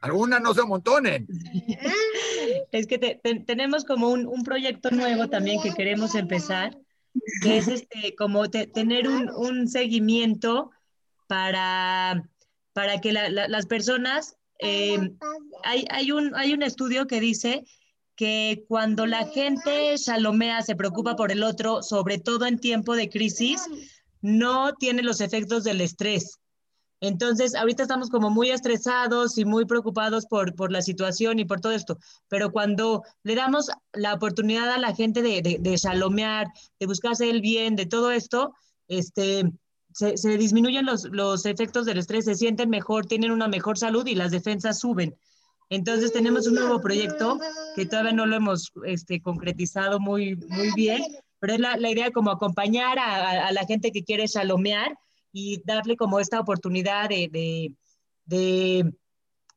Algunas 0.01 0.41
no 0.41 0.53
se 0.53 0.61
amontonen. 0.61 1.27
Es 2.71 2.87
que 2.87 2.99
tenemos 3.47 3.85
como 3.85 4.09
un, 4.09 4.43
proyecto 4.43 4.91
nuevo 4.91 5.29
también 5.29 5.61
que 5.61 5.73
queremos 5.73 6.13
empezar, 6.13 6.77
que 7.41 7.57
es 7.57 7.67
este, 7.67 8.15
como 8.15 8.49
tener 8.49 9.07
un, 9.07 9.67
seguimiento 9.67 10.69
para, 11.27 12.29
para 12.73 13.01
que 13.01 13.13
las 13.13 13.65
personas, 13.65 14.35
eh, 14.59 15.11
hay, 15.63 15.85
hay, 15.89 16.11
un, 16.11 16.35
hay 16.35 16.53
un 16.53 16.61
estudio 16.61 17.07
que 17.07 17.19
dice 17.19 17.63
que 18.15 18.63
cuando 18.67 19.05
la 19.05 19.27
gente 19.27 19.97
salomea, 19.97 20.61
se 20.61 20.75
preocupa 20.75 21.15
por 21.15 21.31
el 21.31 21.43
otro, 21.43 21.81
sobre 21.81 22.17
todo 22.17 22.45
en 22.45 22.59
tiempo 22.59 22.95
de 22.95 23.09
crisis, 23.09 23.61
no 24.21 24.73
tiene 24.75 25.03
los 25.03 25.21
efectos 25.21 25.63
del 25.63 25.81
estrés. 25.81 26.39
Entonces, 27.07 27.55
ahorita 27.55 27.83
estamos 27.83 28.09
como 28.09 28.29
muy 28.29 28.49
estresados 28.49 29.37
y 29.37 29.45
muy 29.45 29.65
preocupados 29.65 30.25
por, 30.25 30.55
por 30.55 30.71
la 30.71 30.81
situación 30.81 31.39
y 31.39 31.45
por 31.45 31.61
todo 31.61 31.71
esto, 31.71 31.97
pero 32.27 32.51
cuando 32.51 33.03
le 33.23 33.35
damos 33.35 33.69
la 33.93 34.13
oportunidad 34.13 34.71
a 34.71 34.77
la 34.77 34.95
gente 34.95 35.21
de, 35.21 35.41
de, 35.41 35.57
de 35.59 35.77
shalomear, 35.77 36.47
de 36.79 36.85
buscarse 36.85 37.29
el 37.29 37.41
bien, 37.41 37.75
de 37.75 37.85
todo 37.85 38.11
esto, 38.11 38.53
este, 38.87 39.51
se, 39.93 40.17
se 40.17 40.37
disminuyen 40.37 40.85
los, 40.85 41.05
los 41.05 41.45
efectos 41.45 41.85
del 41.85 41.99
estrés, 41.99 42.25
se 42.25 42.35
sienten 42.35 42.69
mejor, 42.69 43.05
tienen 43.05 43.31
una 43.31 43.47
mejor 43.47 43.77
salud 43.77 44.05
y 44.07 44.15
las 44.15 44.31
defensas 44.31 44.79
suben. 44.79 45.15
Entonces 45.69 46.11
tenemos 46.11 46.47
un 46.47 46.55
nuevo 46.55 46.81
proyecto 46.81 47.39
que 47.75 47.85
todavía 47.85 48.11
no 48.13 48.25
lo 48.25 48.35
hemos 48.35 48.71
este, 48.85 49.21
concretizado 49.21 49.99
muy, 49.99 50.35
muy 50.35 50.71
bien, 50.75 51.01
pero 51.39 51.53
es 51.53 51.59
la, 51.59 51.77
la 51.77 51.89
idea 51.89 52.11
como 52.11 52.31
acompañar 52.31 52.99
a, 52.99 53.47
a, 53.47 53.51
la 53.51 53.65
gente 53.65 53.91
que 53.91 54.03
quiere 54.03 54.27
shalomear 54.27 54.97
y 55.37 55.61
darle 55.65 55.97
como 55.97 56.21
esta 56.21 56.39
oportunidad 56.39 57.09
de, 57.09 57.27
de, 57.29 57.73
de 58.23 58.93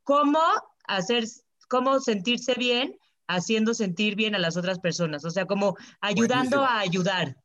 cómo 0.03 0.41
hacer, 0.89 1.25
cómo 1.69 2.01
sentirse 2.01 2.55
bien 2.55 2.99
haciendo 3.29 3.75
sentir 3.75 4.17
bien 4.17 4.35
a 4.35 4.41
las 4.41 4.57
otras 4.57 4.81
personas, 4.81 5.25
o 5.25 5.31
sea, 5.31 5.47
como 5.47 5.77
ayudando 6.01 6.57
Buenísimo. 6.57 6.65
a 6.65 6.81
ayudar. 6.81 7.37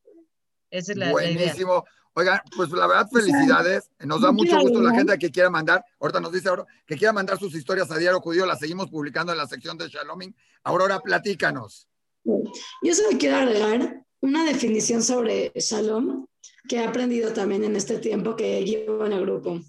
Esa 0.71 0.93
es 0.93 0.97
la, 0.97 1.11
Buenísimo. 1.11 1.73
La 1.73 1.81
idea. 1.81 1.83
Oigan, 2.15 2.41
pues 2.55 2.69
la 2.71 2.87
verdad, 2.87 3.07
felicidades. 3.11 3.89
Nos 3.99 4.21
da 4.21 4.31
mucho 4.31 4.59
gusto 4.59 4.81
la 4.81 4.95
gente 4.95 5.17
que 5.19 5.29
quiera 5.29 5.49
mandar, 5.49 5.83
ahorita 5.99 6.19
nos 6.19 6.31
dice 6.31 6.49
Aurora, 6.49 6.67
que 6.87 6.95
quiera 6.95 7.11
mandar 7.11 7.37
sus 7.37 7.53
historias 7.53 7.91
a 7.91 7.97
Diario 7.97 8.21
Judío, 8.21 8.45
las 8.45 8.59
seguimos 8.59 8.89
publicando 8.89 9.31
en 9.31 9.37
la 9.37 9.47
sección 9.47 9.77
de 9.77 9.89
Shaloming. 9.89 10.35
Aurora, 10.63 10.99
platícanos. 10.99 11.87
Yo 12.23 12.95
solo 12.95 13.17
quiero 13.19 13.37
agregar 13.37 14.05
una 14.21 14.45
definición 14.45 15.03
sobre 15.03 15.51
Shalom 15.55 16.25
que 16.67 16.77
he 16.77 16.83
aprendido 16.83 17.33
también 17.33 17.63
en 17.63 17.75
este 17.75 17.97
tiempo 17.97 18.35
que 18.35 18.63
llevo 18.63 19.05
en 19.05 19.13
el 19.13 19.21
grupo. 19.21 19.59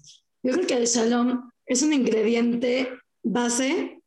Yo 0.43 0.53
creo 0.53 0.67
que 0.67 0.77
el 0.77 0.85
Shalom 0.85 1.49
es 1.65 1.81
un 1.81 1.93
ingrediente 1.93 2.89
base 3.23 4.01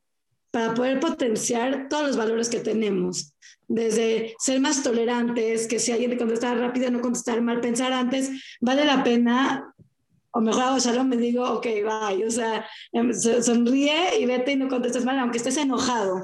para 0.51 0.75
poder 0.75 1.01
potenciar 1.01 1.89
todos 1.89 2.07
los 2.07 2.17
valores 2.17 2.49
que 2.49 2.61
tenemos, 2.61 3.35
desde 3.67 4.35
ser 4.39 4.61
más 4.61 4.83
tolerantes, 4.83 5.67
que 5.67 5.79
si 5.79 5.93
alguien 5.93 6.13
te 6.13 6.19
contesta 6.19 6.55
rápido, 6.55 6.91
no 6.91 7.01
contestar 7.01 7.43
mal, 7.43 7.61
pensar 7.61 7.93
antes, 7.93 8.31
vale 8.61 8.85
la 8.85 9.05
pena, 9.05 9.75
o 10.31 10.41
mejor 10.41 10.63
hago 10.63 10.79
shalom, 10.79 11.09
me 11.09 11.17
digo, 11.17 11.45
ok, 11.45 11.67
bye, 11.67 12.27
o 12.27 12.31
sea, 12.31 12.65
sonríe 13.43 14.19
y 14.19 14.25
vete 14.25 14.53
y 14.53 14.57
no 14.57 14.69
contestes 14.69 15.05
mal, 15.05 15.19
aunque 15.19 15.39
estés 15.39 15.57
enojado. 15.59 16.17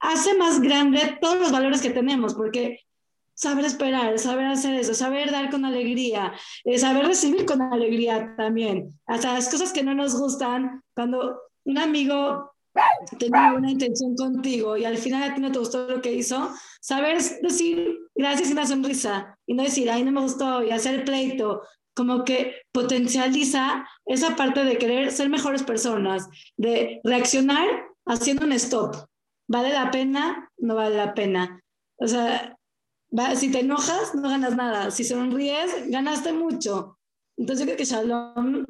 Hace 0.00 0.36
más 0.36 0.60
grande 0.60 1.16
todos 1.20 1.38
los 1.38 1.50
valores 1.50 1.80
que 1.80 1.90
tenemos, 1.90 2.34
porque 2.34 2.80
saber 3.34 3.64
esperar, 3.64 4.18
saber 4.18 4.46
hacer 4.46 4.74
eso, 4.74 4.94
saber 4.94 5.30
dar 5.30 5.50
con 5.50 5.64
alegría, 5.64 6.32
eh, 6.64 6.78
saber 6.78 7.06
recibir 7.06 7.44
con 7.46 7.60
alegría 7.62 8.34
también. 8.36 8.90
Hasta 9.06 9.34
las 9.34 9.48
cosas 9.48 9.72
que 9.72 9.82
no 9.82 9.94
nos 9.94 10.18
gustan, 10.18 10.82
cuando 10.94 11.40
un 11.64 11.78
amigo 11.78 12.52
tenía 13.18 13.52
una 13.52 13.70
intención 13.70 14.16
contigo 14.16 14.76
y 14.76 14.84
al 14.84 14.98
final 14.98 15.22
a 15.22 15.34
ti 15.34 15.40
no 15.40 15.52
te 15.52 15.58
gustó 15.58 15.88
lo 15.88 16.00
que 16.00 16.12
hizo, 16.12 16.50
saber 16.80 17.18
decir 17.42 17.98
gracias 18.14 18.50
y 18.50 18.52
una 18.52 18.66
sonrisa 18.66 19.38
y 19.46 19.54
no 19.54 19.62
decir, 19.62 19.90
ay, 19.90 20.04
no 20.04 20.12
me 20.12 20.20
gustó 20.20 20.62
y 20.62 20.70
hacer 20.70 21.04
pleito, 21.04 21.62
como 21.94 22.24
que 22.24 22.56
potencializa 22.72 23.86
esa 24.04 24.34
parte 24.36 24.64
de 24.64 24.78
querer 24.78 25.12
ser 25.12 25.28
mejores 25.28 25.62
personas, 25.62 26.28
de 26.56 27.00
reaccionar 27.04 27.66
haciendo 28.06 28.44
un 28.44 28.52
stop. 28.52 28.96
¿Vale 29.46 29.70
la 29.72 29.90
pena? 29.90 30.50
No 30.58 30.74
vale 30.74 30.96
la 30.96 31.14
pena. 31.14 31.60
O 31.96 32.08
sea, 32.08 32.56
va, 33.16 33.34
si 33.36 33.50
te 33.50 33.60
enojas, 33.60 34.14
no 34.14 34.28
ganas 34.28 34.56
nada. 34.56 34.90
Si 34.90 35.04
sonríes, 35.04 35.88
ganaste 35.88 36.32
mucho. 36.32 36.98
Entonces 37.36 37.66
yo 37.66 37.66
creo 37.66 37.78
que 37.78 37.84
Shalom 37.84 38.64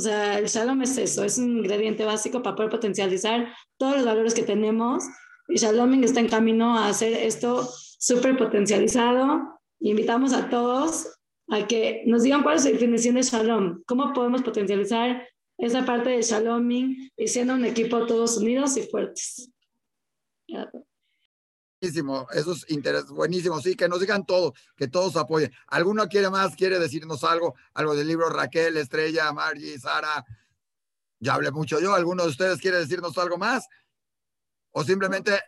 o 0.00 0.02
sea, 0.02 0.38
el 0.38 0.46
Shalom 0.46 0.80
es 0.80 0.96
eso, 0.96 1.24
es 1.24 1.36
un 1.36 1.58
ingrediente 1.58 2.06
básico 2.06 2.42
para 2.42 2.56
poder 2.56 2.70
potencializar 2.70 3.52
todos 3.76 3.96
los 3.96 4.06
valores 4.06 4.32
que 4.32 4.42
tenemos. 4.42 5.04
Y 5.48 5.56
Shaloming 5.56 6.04
está 6.04 6.20
en 6.20 6.28
camino 6.28 6.78
a 6.78 6.88
hacer 6.88 7.12
esto 7.12 7.68
súper 7.98 8.36
potencializado. 8.38 9.60
Invitamos 9.80 10.32
a 10.32 10.48
todos 10.48 11.06
a 11.48 11.66
que 11.66 12.02
nos 12.06 12.22
digan 12.22 12.42
cuál 12.42 12.56
es 12.56 12.62
su 12.62 12.68
definición 12.68 13.16
de 13.16 13.22
Shalom, 13.22 13.82
cómo 13.84 14.12
podemos 14.14 14.42
potencializar 14.42 15.28
esa 15.58 15.84
parte 15.84 16.08
de 16.08 16.22
Shaloming 16.22 17.10
y 17.16 17.28
siendo 17.28 17.54
un 17.54 17.66
equipo 17.66 18.06
todos 18.06 18.38
unidos 18.38 18.78
y 18.78 18.82
fuertes. 18.82 19.50
Buenísimo, 21.80 22.26
eso 22.34 22.52
es 22.52 22.66
interés, 22.68 23.06
buenísimo, 23.06 23.58
sí, 23.58 23.74
que 23.74 23.88
nos 23.88 24.00
digan 24.00 24.26
todo, 24.26 24.52
que 24.76 24.86
todos 24.86 25.16
apoyen. 25.16 25.50
¿Alguno 25.68 26.06
quiere 26.08 26.28
más, 26.28 26.54
quiere 26.54 26.78
decirnos 26.78 27.24
algo, 27.24 27.54
algo 27.72 27.96
del 27.96 28.06
libro 28.06 28.28
Raquel, 28.28 28.76
Estrella, 28.76 29.32
Margie, 29.32 29.78
Sara? 29.78 30.26
Ya 31.20 31.32
hablé 31.32 31.50
mucho 31.50 31.80
yo, 31.80 31.94
¿alguno 31.94 32.24
de 32.24 32.28
ustedes 32.28 32.60
quiere 32.60 32.76
decirnos 32.76 33.16
algo 33.16 33.38
más? 33.38 33.66
O 34.72 34.84
simplemente 34.84 35.40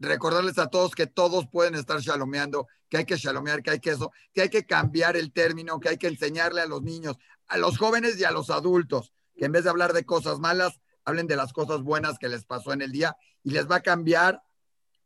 recordarles 0.00 0.58
a 0.58 0.66
todos 0.66 0.96
que 0.96 1.06
todos 1.06 1.46
pueden 1.46 1.76
estar 1.76 2.00
shalomeando, 2.00 2.66
que 2.88 2.96
hay 2.96 3.04
que 3.04 3.16
shalomear, 3.16 3.62
que 3.62 3.70
hay 3.70 3.78
que 3.78 3.90
eso, 3.90 4.10
que 4.32 4.42
hay 4.42 4.48
que 4.48 4.66
cambiar 4.66 5.16
el 5.16 5.32
término, 5.32 5.78
que 5.78 5.90
hay 5.90 5.96
que 5.96 6.08
enseñarle 6.08 6.60
a 6.60 6.66
los 6.66 6.82
niños, 6.82 7.18
a 7.46 7.56
los 7.56 7.78
jóvenes 7.78 8.18
y 8.18 8.24
a 8.24 8.32
los 8.32 8.50
adultos, 8.50 9.12
que 9.36 9.44
en 9.44 9.52
vez 9.52 9.62
de 9.62 9.70
hablar 9.70 9.92
de 9.92 10.04
cosas 10.04 10.40
malas, 10.40 10.80
hablen 11.04 11.28
de 11.28 11.36
las 11.36 11.52
cosas 11.52 11.82
buenas 11.82 12.18
que 12.18 12.28
les 12.28 12.44
pasó 12.44 12.72
en 12.72 12.82
el 12.82 12.90
día 12.90 13.16
y 13.44 13.52
les 13.52 13.70
va 13.70 13.76
a 13.76 13.82
cambiar 13.82 14.42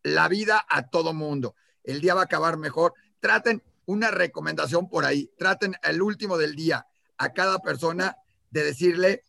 la 0.02 0.28
vida 0.28 0.64
a 0.68 0.88
todo 0.88 1.12
mundo. 1.12 1.54
El 1.84 2.00
día 2.00 2.14
va 2.14 2.22
a 2.22 2.24
acabar 2.24 2.56
mejor. 2.56 2.94
Traten 3.20 3.62
una 3.86 4.10
recomendación 4.10 4.88
por 4.88 5.04
ahí. 5.04 5.30
Traten 5.38 5.74
el 5.82 6.02
último 6.02 6.38
del 6.38 6.54
día 6.54 6.86
a 7.18 7.32
cada 7.32 7.58
persona 7.60 8.16
de 8.50 8.64
decirle 8.64 9.24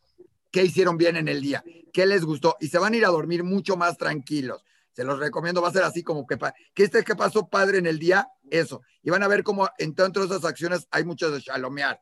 qué 0.52 0.64
hicieron 0.64 0.98
bien 0.98 1.16
en 1.16 1.28
el 1.28 1.42
día, 1.42 1.64
qué 1.92 2.06
les 2.06 2.24
gustó 2.24 2.58
y 2.60 2.68
se 2.68 2.78
van 2.78 2.94
a 2.94 2.98
ir 2.98 3.06
a 3.06 3.10
dormir 3.10 3.44
mucho 3.44 3.76
más 3.76 3.98
tranquilos. 3.98 4.64
Se 4.92 5.04
los 5.04 5.18
recomiendo, 5.18 5.62
va 5.62 5.70
a 5.70 5.74
ser 5.74 5.84
así 5.84 6.04
como 6.04 6.28
que, 6.28 6.38
que 6.76 6.84
este 6.84 7.04
que 7.04 7.16
pasó 7.16 7.48
padre 7.48 7.80
en 7.80 7.88
el 7.88 7.98
día, 7.98 8.30
eso. 8.52 8.84
Y 9.02 9.10
van 9.10 9.24
a 9.24 9.28
ver 9.28 9.44
cómo 9.44 9.68
entre 9.80 10.06
esas 10.06 10.46
acciones 10.46 10.88
hay 10.92 11.04
mucho 11.04 11.32
de 11.32 11.40
shalomear. 11.40 12.00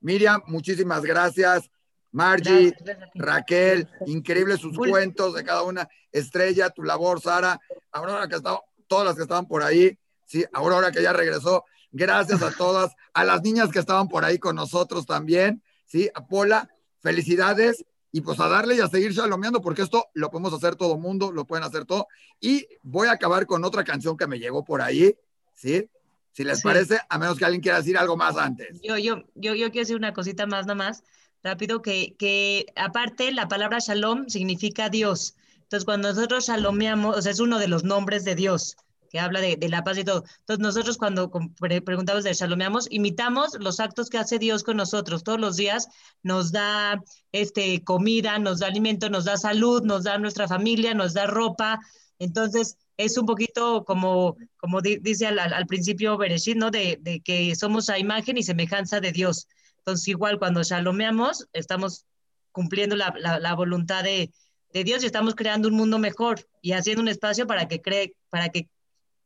Miriam, 0.00 0.42
muchísimas 0.46 1.02
gracias. 1.02 1.70
Margie, 2.16 2.74
gracias, 2.80 3.10
Raquel, 3.14 3.88
increíbles 4.06 4.58
sus 4.60 4.78
Uy. 4.78 4.88
cuentos 4.88 5.34
de 5.34 5.44
cada 5.44 5.64
una. 5.64 5.86
Estrella, 6.10 6.70
tu 6.70 6.82
labor, 6.82 7.20
Sara, 7.20 7.60
Aurora, 7.92 8.26
que 8.26 8.36
estaba, 8.36 8.62
todas 8.86 9.04
las 9.04 9.16
que 9.16 9.22
estaban 9.22 9.46
por 9.46 9.62
ahí, 9.62 9.98
sí, 10.24 10.42
Aurora 10.54 10.90
que 10.90 11.02
ya 11.02 11.12
regresó. 11.12 11.66
Gracias 11.92 12.40
a 12.40 12.52
todas, 12.52 12.94
a 13.12 13.22
las 13.24 13.42
niñas 13.42 13.68
que 13.70 13.80
estaban 13.80 14.08
por 14.08 14.24
ahí 14.24 14.38
con 14.38 14.56
nosotros 14.56 15.04
también, 15.04 15.62
sí, 15.84 16.08
a 16.14 16.26
Pola, 16.26 16.70
felicidades 17.00 17.84
y 18.12 18.22
pues 18.22 18.40
a 18.40 18.48
darle 18.48 18.76
y 18.76 18.80
a 18.80 18.88
seguir 18.88 19.12
shalomeando 19.12 19.60
porque 19.60 19.82
esto 19.82 20.06
lo 20.14 20.30
podemos 20.30 20.54
hacer 20.54 20.74
todo 20.74 20.96
mundo, 20.96 21.32
lo 21.32 21.44
pueden 21.46 21.64
hacer 21.64 21.84
todo. 21.84 22.08
Y 22.40 22.66
voy 22.82 23.08
a 23.08 23.12
acabar 23.12 23.44
con 23.44 23.62
otra 23.62 23.84
canción 23.84 24.16
que 24.16 24.26
me 24.26 24.38
llegó 24.38 24.64
por 24.64 24.80
ahí, 24.80 25.14
sí, 25.52 25.90
si 26.32 26.44
les 26.44 26.60
sí. 26.60 26.64
parece, 26.64 26.98
a 27.10 27.18
menos 27.18 27.36
que 27.36 27.44
alguien 27.44 27.60
quiera 27.60 27.76
decir 27.76 27.98
algo 27.98 28.16
más 28.16 28.38
antes. 28.38 28.80
Yo, 28.82 28.96
yo, 28.96 29.16
yo, 29.34 29.54
yo 29.54 29.70
quiero 29.70 29.82
decir 29.82 29.96
una 29.96 30.14
cosita 30.14 30.46
más, 30.46 30.64
nada 30.64 30.76
más 30.76 31.02
rápido, 31.42 31.82
que, 31.82 32.14
que 32.18 32.66
aparte 32.76 33.32
la 33.32 33.48
palabra 33.48 33.78
shalom 33.78 34.28
significa 34.28 34.88
Dios. 34.88 35.34
Entonces, 35.62 35.84
cuando 35.84 36.08
nosotros 36.12 36.46
shalomeamos, 36.46 37.16
o 37.16 37.22
sea, 37.22 37.32
es 37.32 37.40
uno 37.40 37.58
de 37.58 37.68
los 37.68 37.82
nombres 37.82 38.24
de 38.24 38.36
Dios, 38.36 38.76
que 39.10 39.18
habla 39.18 39.40
de, 39.40 39.56
de 39.56 39.68
la 39.68 39.82
paz 39.82 39.98
y 39.98 40.04
todo. 40.04 40.24
Entonces, 40.40 40.62
nosotros 40.62 40.96
cuando 40.96 41.30
pre 41.58 41.80
preguntamos 41.80 42.24
de 42.24 42.32
shalomeamos, 42.32 42.86
imitamos 42.90 43.56
los 43.58 43.80
actos 43.80 44.08
que 44.08 44.18
hace 44.18 44.38
Dios 44.38 44.62
con 44.62 44.76
nosotros. 44.76 45.24
Todos 45.24 45.40
los 45.40 45.56
días 45.56 45.88
nos 46.22 46.52
da 46.52 47.02
este, 47.32 47.82
comida, 47.82 48.38
nos 48.38 48.60
da 48.60 48.68
alimento, 48.68 49.10
nos 49.10 49.24
da 49.24 49.36
salud, 49.36 49.82
nos 49.82 50.04
da 50.04 50.18
nuestra 50.18 50.46
familia, 50.46 50.94
nos 50.94 51.14
da 51.14 51.26
ropa. 51.26 51.80
Entonces, 52.18 52.76
es 52.96 53.18
un 53.18 53.26
poquito 53.26 53.84
como, 53.84 54.36
como 54.56 54.80
dice 54.80 55.26
al, 55.26 55.66
principio 55.66 56.16
Bereshit, 56.16 56.56
¿no? 56.56 56.70
De, 56.70 56.98
de 57.00 57.20
que 57.20 57.54
somos 57.56 57.88
a 57.88 57.98
imagen 57.98 58.38
y 58.38 58.42
semejanza 58.42 59.00
de 59.00 59.12
Dios. 59.12 59.48
Entonces, 59.86 60.08
igual 60.08 60.40
cuando 60.40 60.64
shalomeamos, 60.64 61.46
estamos 61.52 62.06
cumpliendo 62.50 62.96
la, 62.96 63.14
la, 63.20 63.38
la 63.38 63.54
voluntad 63.54 64.02
de, 64.02 64.32
de, 64.72 64.82
Dios 64.82 65.04
y 65.04 65.06
estamos 65.06 65.36
creando 65.36 65.68
un 65.68 65.74
mundo 65.74 66.00
mejor 66.00 66.40
y 66.60 66.72
haciendo 66.72 67.02
un 67.02 67.08
espacio 67.08 67.46
para 67.46 67.68
que, 67.68 67.80
cree, 67.80 68.16
para 68.28 68.48
que 68.48 68.68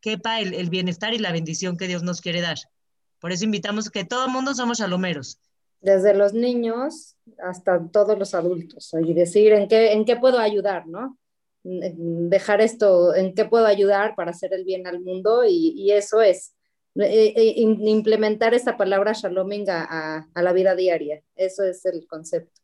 quepa 0.02 0.38
el, 0.38 0.52
el, 0.52 0.68
bienestar 0.68 1.14
y 1.14 1.18
la 1.18 1.32
bendición 1.32 1.78
que 1.78 1.88
Dios 1.88 2.02
nos 2.02 2.20
quiere 2.20 2.42
dar. 2.42 2.58
Por 3.20 3.32
eso 3.32 3.46
invitamos 3.46 3.88
que 3.88 4.04
todo 4.04 4.26
el 4.26 4.32
mundo 4.32 4.52
somos 4.54 4.78
shalomeros. 4.78 5.38
Desde 5.80 6.12
los 6.12 6.34
niños 6.34 7.16
hasta 7.42 7.82
todos 7.90 8.18
los 8.18 8.34
adultos, 8.34 8.92
y 9.02 9.14
decir 9.14 9.52
en 9.54 9.66
qué, 9.66 9.94
en 9.94 10.04
qué 10.04 10.16
puedo 10.16 10.38
ayudar, 10.38 10.86
¿no? 10.86 11.16
Dejar 11.62 12.60
esto, 12.60 13.14
en 13.14 13.34
qué 13.34 13.46
puedo 13.46 13.64
ayudar 13.64 14.14
para 14.14 14.32
hacer 14.32 14.52
el 14.52 14.66
bien 14.66 14.86
al 14.86 15.00
mundo 15.00 15.42
y, 15.46 15.72
y 15.74 15.92
eso 15.92 16.20
es 16.20 16.52
eh, 16.96 17.32
eh, 17.36 17.54
implementar 17.56 18.52
esta 18.52 18.76
palabra 18.76 19.12
shaloming 19.12 19.70
a, 19.70 20.28
a, 20.34 20.42
la 20.42 20.52
vida 20.52 20.74
diaria. 20.74 21.22
Eso 21.36 21.62
es 21.64 21.84
el 21.86 22.06
concepto. 22.06 22.60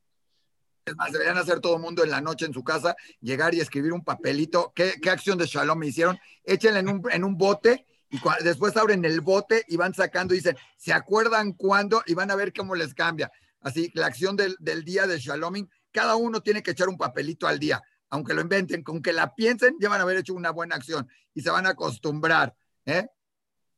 Es 0.85 0.97
más, 0.97 1.13
deberían 1.13 1.39
hacer 1.39 1.61
todo 1.61 1.77
el 1.77 1.83
mundo 1.83 2.05
en 2.05 2.11
la 2.11 2.21
noche 2.21 2.47
en 2.47 2.53
su 2.53 2.63
casa, 2.63 2.97
llegar 3.21 3.55
y 3.55 3.61
escribir 3.61 3.93
un 3.93 4.05
papelito. 4.05 4.73
¿Qué, 4.75 4.95
qué 5.01 5.11
acción 5.11 5.39
de 5.39 5.47
shalom 5.47 5.83
hicieron? 5.83 6.19
Échenle 6.45 6.81
en 6.81 6.89
un, 6.89 7.03
en 7.11 7.25
un 7.25 7.37
bote 7.37 7.87
y 8.11 8.19
después 8.43 8.77
abren 8.77 9.05
el 9.05 9.21
bote 9.21 9.65
y 9.69 9.77
van 9.77 9.95
sacando 9.95 10.35
dicen, 10.35 10.57
¿se 10.77 10.93
acuerdan 10.93 11.53
cuándo? 11.53 12.03
Y 12.07 12.15
van 12.15 12.31
a 12.31 12.37
ver 12.37 12.53
cómo 12.53 12.75
les 12.75 12.95
cambia. 12.95 13.31
Así, 13.61 13.91
la 13.95 14.07
acción 14.07 14.37
del, 14.37 14.57
del 14.61 14.85
día 14.85 15.07
de 15.07 15.19
shaloming, 15.19 15.69
cada 15.91 16.17
uno 16.17 16.41
tiene 16.41 16.63
que 16.63 16.73
echar 16.73 16.89
un 16.89 16.99
papelito 16.99 17.47
al 17.47 17.59
día, 17.59 17.83
aunque 18.11 18.35
lo 18.35 18.43
inventen, 18.43 18.83
con 18.83 19.03
que 19.03 19.13
la 19.13 19.35
piensen, 19.35 19.77
ya 19.81 19.89
van 19.89 20.01
a 20.01 20.03
haber 20.05 20.19
hecho 20.19 20.35
una 20.35 20.51
buena 20.51 20.77
acción 20.77 21.09
y 21.35 21.43
se 21.43 21.51
van 21.51 21.67
a 21.67 21.71
acostumbrar. 21.71 22.55
¿eh? 22.85 23.07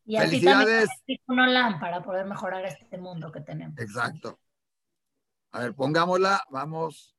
Y 0.08 0.16
a 0.16 0.22
Felicidades. 0.22 0.88
Ti 1.04 1.20
también 1.26 1.46
Nolan 1.48 1.78
para 1.78 2.02
poder 2.02 2.24
mejorar 2.24 2.64
este 2.64 2.96
mundo 2.96 3.30
que 3.30 3.42
tenemos. 3.42 3.78
Exacto. 3.78 4.40
A 5.52 5.60
ver, 5.60 5.74
pongámosla, 5.74 6.42
vamos. 6.48 7.14